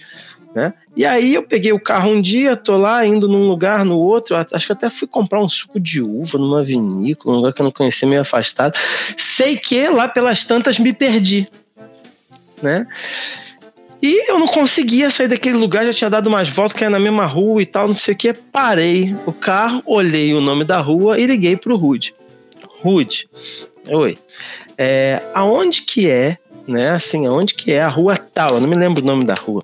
[0.56, 0.74] né?
[0.95, 4.36] E aí eu peguei o carro um dia, tô lá indo num lugar, no outro,
[4.36, 7.66] acho que até fui comprar um suco de uva numa vinícola, um lugar que eu
[7.66, 8.78] não conhecia, meio afastado.
[9.18, 11.47] Sei que lá pelas tantas me perdi.
[12.62, 12.86] né?
[14.06, 16.99] E eu não conseguia sair daquele lugar, já tinha dado umas voltas, que era na
[16.99, 18.34] mesma rua e tal, não sei o que.
[18.34, 22.14] Parei o carro, olhei o nome da rua e liguei pro Rude.
[22.82, 23.30] Rude,
[23.88, 24.18] oi.
[24.78, 26.38] É, aonde que é,
[26.68, 26.91] né?
[26.91, 28.56] Assim, aonde que é a rua tal?
[28.56, 29.64] Eu não me lembro o nome da rua.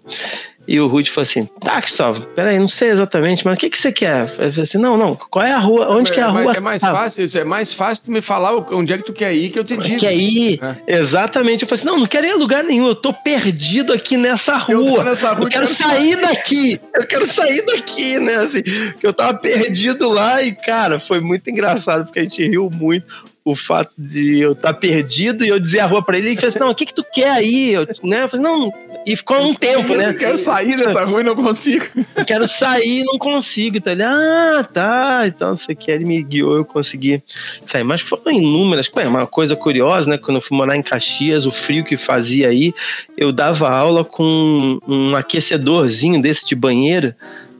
[0.71, 3.77] E o Rude falou assim: tá, Cristóvão, peraí, não sei exatamente, mas o que, que
[3.77, 4.21] você quer?
[4.21, 5.89] Eu falei assim: não, não, qual é a rua?
[5.89, 6.53] Onde é, que é a rua?
[6.55, 9.49] É mais fácil, é mais fácil tu me falar onde é que tu quer ir
[9.49, 9.99] que eu te digo.
[9.99, 10.59] Quer ir?
[10.85, 10.99] É.
[10.99, 11.63] Exatamente.
[11.63, 14.57] Eu falei assim: não, não quero ir a lugar nenhum, eu tô perdido aqui nessa
[14.57, 14.99] rua.
[14.99, 18.35] Eu, nessa rua, eu quero sair daqui, eu quero sair daqui, né?
[18.35, 22.69] Assim, que eu tava perdido lá e, cara, foi muito engraçado, porque a gente riu
[22.71, 23.07] muito
[23.43, 26.35] o fato de eu estar tá perdido e eu dizer a rua para ele, ele
[26.35, 27.73] falou assim, não, o que que tu quer aí?
[27.73, 28.23] Eu, né?
[28.23, 28.71] eu falei, não,
[29.09, 30.09] e ficou um tempo, né?
[30.09, 31.83] Eu quero sair dessa rua e não consigo.
[32.15, 33.77] Eu quero sair e não consigo.
[33.77, 37.23] Então ele, ah, tá, então você quer, ele me guiou, eu consegui
[37.65, 37.83] sair.
[37.83, 40.19] Mas foram inúmeras, é uma coisa curiosa, né?
[40.19, 42.71] Quando eu fui morar em Caxias, o frio que fazia aí,
[43.17, 47.15] eu dava aula com um aquecedorzinho desse de banheiro,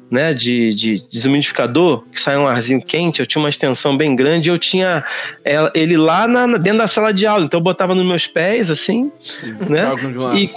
[0.10, 4.49] né, de, de desumidificador, que sai um arzinho quente, eu tinha uma extensão bem grande
[4.49, 5.03] e eu tinha
[5.74, 9.12] ele lá na, dentro da sala de aula, então eu botava nos meus pés, assim,
[9.68, 9.89] né,
[10.36, 10.49] e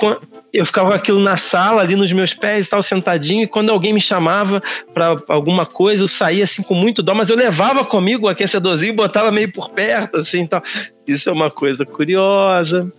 [0.59, 3.93] eu ficava com aquilo na sala, ali nos meus pés, tal, sentadinho, e quando alguém
[3.93, 4.63] me chamava
[4.95, 8.93] para alguma coisa, eu saía assim com muito dó, mas eu levava comigo o aquecedorzinho
[8.93, 10.63] e botava meio por perto, assim, tal.
[11.07, 12.91] Isso é uma coisa curiosa,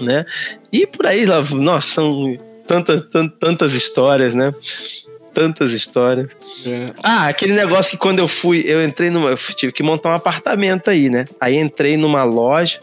[0.00, 0.24] né,
[0.72, 3.02] e por aí, nossa, são tantas,
[3.38, 4.54] tantas histórias, né,
[5.32, 6.28] tantas histórias.
[6.66, 6.86] É.
[7.02, 9.30] Ah, aquele negócio que quando eu fui, eu entrei numa.
[9.30, 11.26] Eu tive que montar um apartamento aí, né?
[11.40, 12.80] Aí entrei numa loja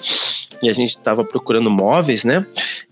[0.62, 2.46] e a gente tava procurando móveis, né?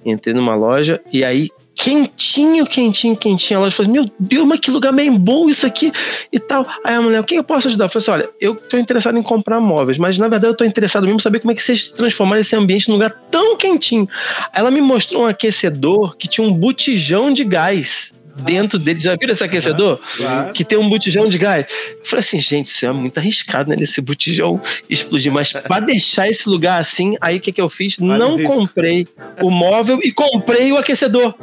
[0.05, 3.59] Entrei numa loja e aí quentinho, quentinho, quentinho.
[3.59, 5.91] A loja falou: Meu Deus, mas que lugar bem bom isso aqui
[6.31, 6.65] e tal.
[6.83, 7.85] Aí a mulher, o que eu posso ajudar?
[7.85, 10.63] Eu falei assim: Olha, eu tô interessado em comprar móveis, mas na verdade eu tô
[10.63, 14.07] interessado mesmo em saber como é que vocês transformaram esse ambiente num lugar tão quentinho.
[14.51, 18.99] Aí ela me mostrou um aquecedor que tinha um botijão de gás dentro dele.
[18.99, 19.99] Já viram esse aquecedor?
[20.17, 20.53] Claro.
[20.53, 21.65] Que tem um botijão de gás.
[21.99, 23.75] Eu falei assim, gente, isso é muito arriscado, né?
[23.79, 25.31] Esse botijão explodir.
[25.31, 27.97] Mas para deixar esse lugar assim, aí o que, que eu fiz?
[27.97, 29.07] Vale Não comprei
[29.41, 31.35] o móvel e comprei o aquecedor.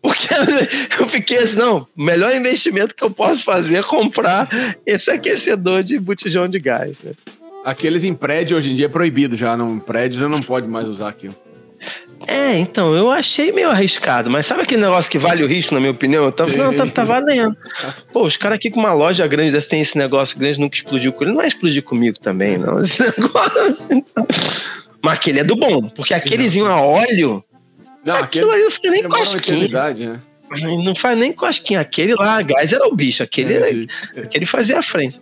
[0.00, 0.26] Porque
[1.00, 4.48] eu fiquei assim, não, o melhor investimento que eu posso fazer é comprar
[4.84, 7.12] esse aquecedor de botijão de gás, né?
[7.64, 10.88] Aqueles em prédio hoje em dia é proibido já, no prédio já não pode mais
[10.88, 11.36] usar aquilo.
[12.26, 15.80] É, então, eu achei meio arriscado, mas sabe aquele negócio que vale o risco, na
[15.80, 16.24] minha opinião?
[16.24, 17.56] Eu tava, não, tá, tá valendo.
[18.12, 21.12] Pô, os caras aqui com uma loja grande dessa tem esse negócio grande, nunca explodiu
[21.12, 21.30] com ele.
[21.30, 22.78] Não vai explodir comigo também, não.
[22.78, 24.04] Esse negócio.
[25.02, 27.44] Mas aquele é do bom, porque aquelezinho a óleo.
[28.04, 29.94] Não, aquilo aí não faz nem cosquinha.
[29.94, 30.20] Né?
[30.84, 31.80] Não faz nem cosquinha.
[31.80, 33.22] Aquele lá, gás era o bicho.
[33.22, 35.20] Aquele, é, aquele fazia a frente.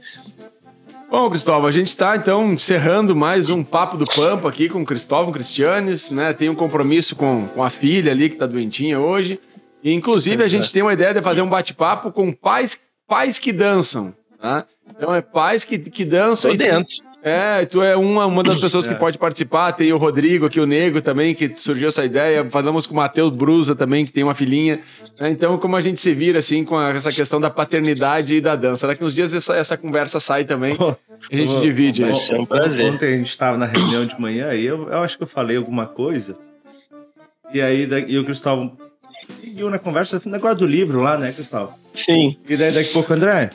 [1.10, 4.84] Bom, Cristóvão, a gente está então encerrando mais um Papo do Pampa aqui com o
[4.86, 6.32] Cristóvão Cristianes, né?
[6.32, 9.40] Tem um compromisso com, com a filha ali que está doentinha hoje.
[9.82, 13.52] E, inclusive, a gente tem uma ideia de fazer um bate-papo com pais, pais que
[13.52, 14.14] dançam.
[14.40, 14.64] Tá?
[14.88, 16.52] Então, é pais que, que dançam.
[16.52, 16.94] Tô dentro.
[17.22, 18.96] É, tu é uma, uma das pessoas que é.
[18.96, 19.72] pode participar.
[19.72, 22.48] Tem o Rodrigo aqui, o Nego também, que surgiu essa ideia.
[22.48, 24.80] Falamos com o Matheus Brusa também, que tem uma filhinha.
[25.20, 28.56] É, então, como a gente se vira, assim, com essa questão da paternidade e da
[28.56, 28.86] dança.
[28.86, 30.76] Daqui uns dias essa, essa conversa sai também.
[31.30, 32.02] a gente oh, divide.
[32.02, 32.90] Vai ser um prazer.
[32.90, 35.56] Ontem a gente estava na reunião de manhã e eu, eu acho que eu falei
[35.56, 36.36] alguma coisa.
[37.52, 38.76] E aí e o Cristóvão
[39.40, 41.74] seguiu na conversa, negócio do livro lá, né, Cristóvão?
[41.92, 42.36] Sim.
[42.48, 43.50] E daí daqui a pouco, André,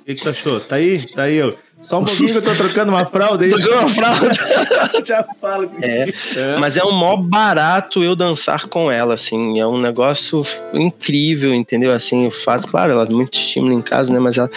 [0.00, 0.60] o que, que tu achou?
[0.60, 1.04] Tá aí?
[1.06, 1.56] Tá aí, eu.
[1.82, 3.50] Só um pouquinho que eu tô trocando uma fralda aí.
[3.50, 4.30] Trocando uma fralda.
[5.04, 5.70] Já falo.
[5.80, 6.56] É, é.
[6.58, 9.58] Mas é um mó barato eu dançar com ela, assim.
[9.58, 11.92] É um negócio incrível, entendeu?
[11.92, 14.18] Assim, o fato, claro, ela é muito estímulo em casa, né?
[14.18, 14.50] Mas ela,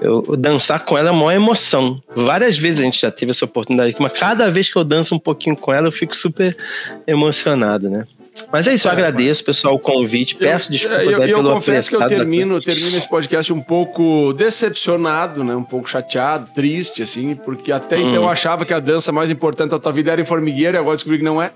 [0.00, 2.02] eu, dançar com ela é uma emoção.
[2.14, 5.18] Várias vezes a gente já teve essa oportunidade, mas cada vez que eu danço um
[5.18, 6.56] pouquinho com ela, eu fico super
[7.06, 8.06] emocionado, né?
[8.52, 10.36] Mas é isso, eu é, agradeço, pessoal, o convite.
[10.36, 13.52] Peço eu, desculpas eu, aí eu, pelo Eu confesso que eu termino, termino esse podcast
[13.52, 15.54] um pouco decepcionado, né?
[15.54, 18.10] Um pouco chateado, triste, assim, porque até hum.
[18.10, 20.78] então eu achava que a dança mais importante da tua vida era em formigueiro e
[20.78, 21.52] agora descobri que não é.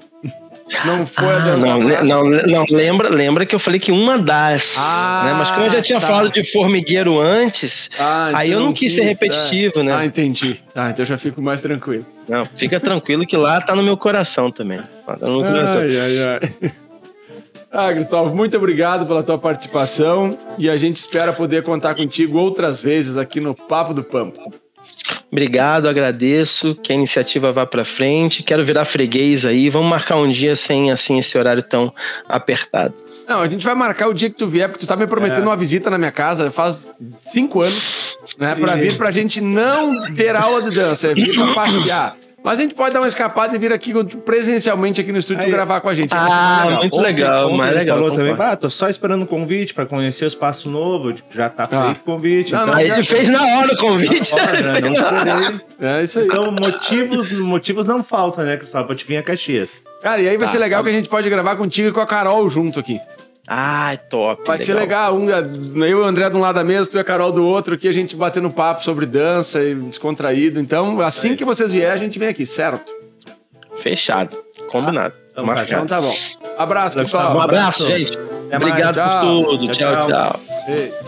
[0.84, 1.56] Não foi ah, a.
[1.56, 4.74] Não, não, não, lembra, lembra que eu falei que uma das.
[4.78, 5.32] Ah, né?
[5.34, 6.06] Mas como eu já tinha tá.
[6.06, 9.82] falado de formigueiro antes, ah, então aí eu não quis, quis ser repetitivo, é.
[9.82, 9.94] né?
[9.94, 10.60] Ah, entendi.
[10.74, 12.04] Ah, então eu já fico mais tranquilo.
[12.26, 14.80] Não, fica tranquilo que lá tá no meu coração também.
[15.06, 15.80] Tá no meu coração.
[15.82, 16.72] Ai, ai, ai.
[17.76, 22.80] Ah, Gustavo, muito obrigado pela tua participação e a gente espera poder contar contigo outras
[22.80, 24.40] vezes aqui no Papo do Pampa.
[25.34, 26.76] Obrigado, agradeço.
[26.76, 28.44] Que a iniciativa vá para frente.
[28.44, 29.68] Quero virar freguês aí.
[29.68, 31.92] Vamos marcar um dia sem assim esse horário tão
[32.28, 32.94] apertado.
[33.28, 35.42] Não, a gente vai marcar o dia que tu vier, porque tu tá me prometendo
[35.42, 35.46] é.
[35.48, 38.54] uma visita na minha casa faz cinco anos, né?
[38.54, 42.16] Pra vir pra gente não ter aula de dança, é vir pra passear.
[42.44, 45.50] Mas a gente pode dar uma escapada e vir aqui presencialmente aqui no estúdio Aí.
[45.50, 46.12] gravar com a gente.
[46.12, 47.96] Ah, mais muito legal, ontem mais ele legal.
[47.96, 51.14] falou também, ah, tô só esperando o convite pra conhecer o espaço novo.
[51.14, 51.84] Tipo, já tá Ah.
[51.86, 52.52] feito o convite.
[52.52, 54.34] Não, então, não, já- ele fez na hora o convite.
[54.34, 55.60] Olha, não esperei.
[55.80, 56.26] É isso aí.
[56.26, 58.86] Então, motivos, motivos não faltam, né, Cristóvão?
[58.88, 59.82] Pra te vir a Caxias.
[60.02, 60.84] Cara, e aí vai Tá, ser legal tá.
[60.84, 63.00] que a gente pode gravar contigo e com a Carol junto aqui.
[63.46, 64.42] Ai, top.
[64.46, 65.14] Vai ser legal.
[65.16, 67.46] Um, eu e o André de um lado da mesa, tu e a Carol do
[67.46, 70.58] outro, aqui a gente batendo papo sobre dança e descontraído.
[70.58, 72.90] Então, assim que vocês vierem, a gente vem aqui, certo?
[73.76, 74.36] Fechado.
[74.70, 75.14] Combinado.
[75.32, 75.84] Então, Marcado.
[75.84, 76.14] Então tá bom.
[76.56, 77.40] Abraço, Um Um pessoal.
[77.40, 78.12] abraço, gente.
[78.12, 78.62] Até mais.
[78.62, 79.20] Obrigado Tchau.
[79.44, 79.68] por tudo.
[79.68, 80.08] Tchau, tchau.
[80.08, 80.40] tchau.
[80.66, 81.04] tchau.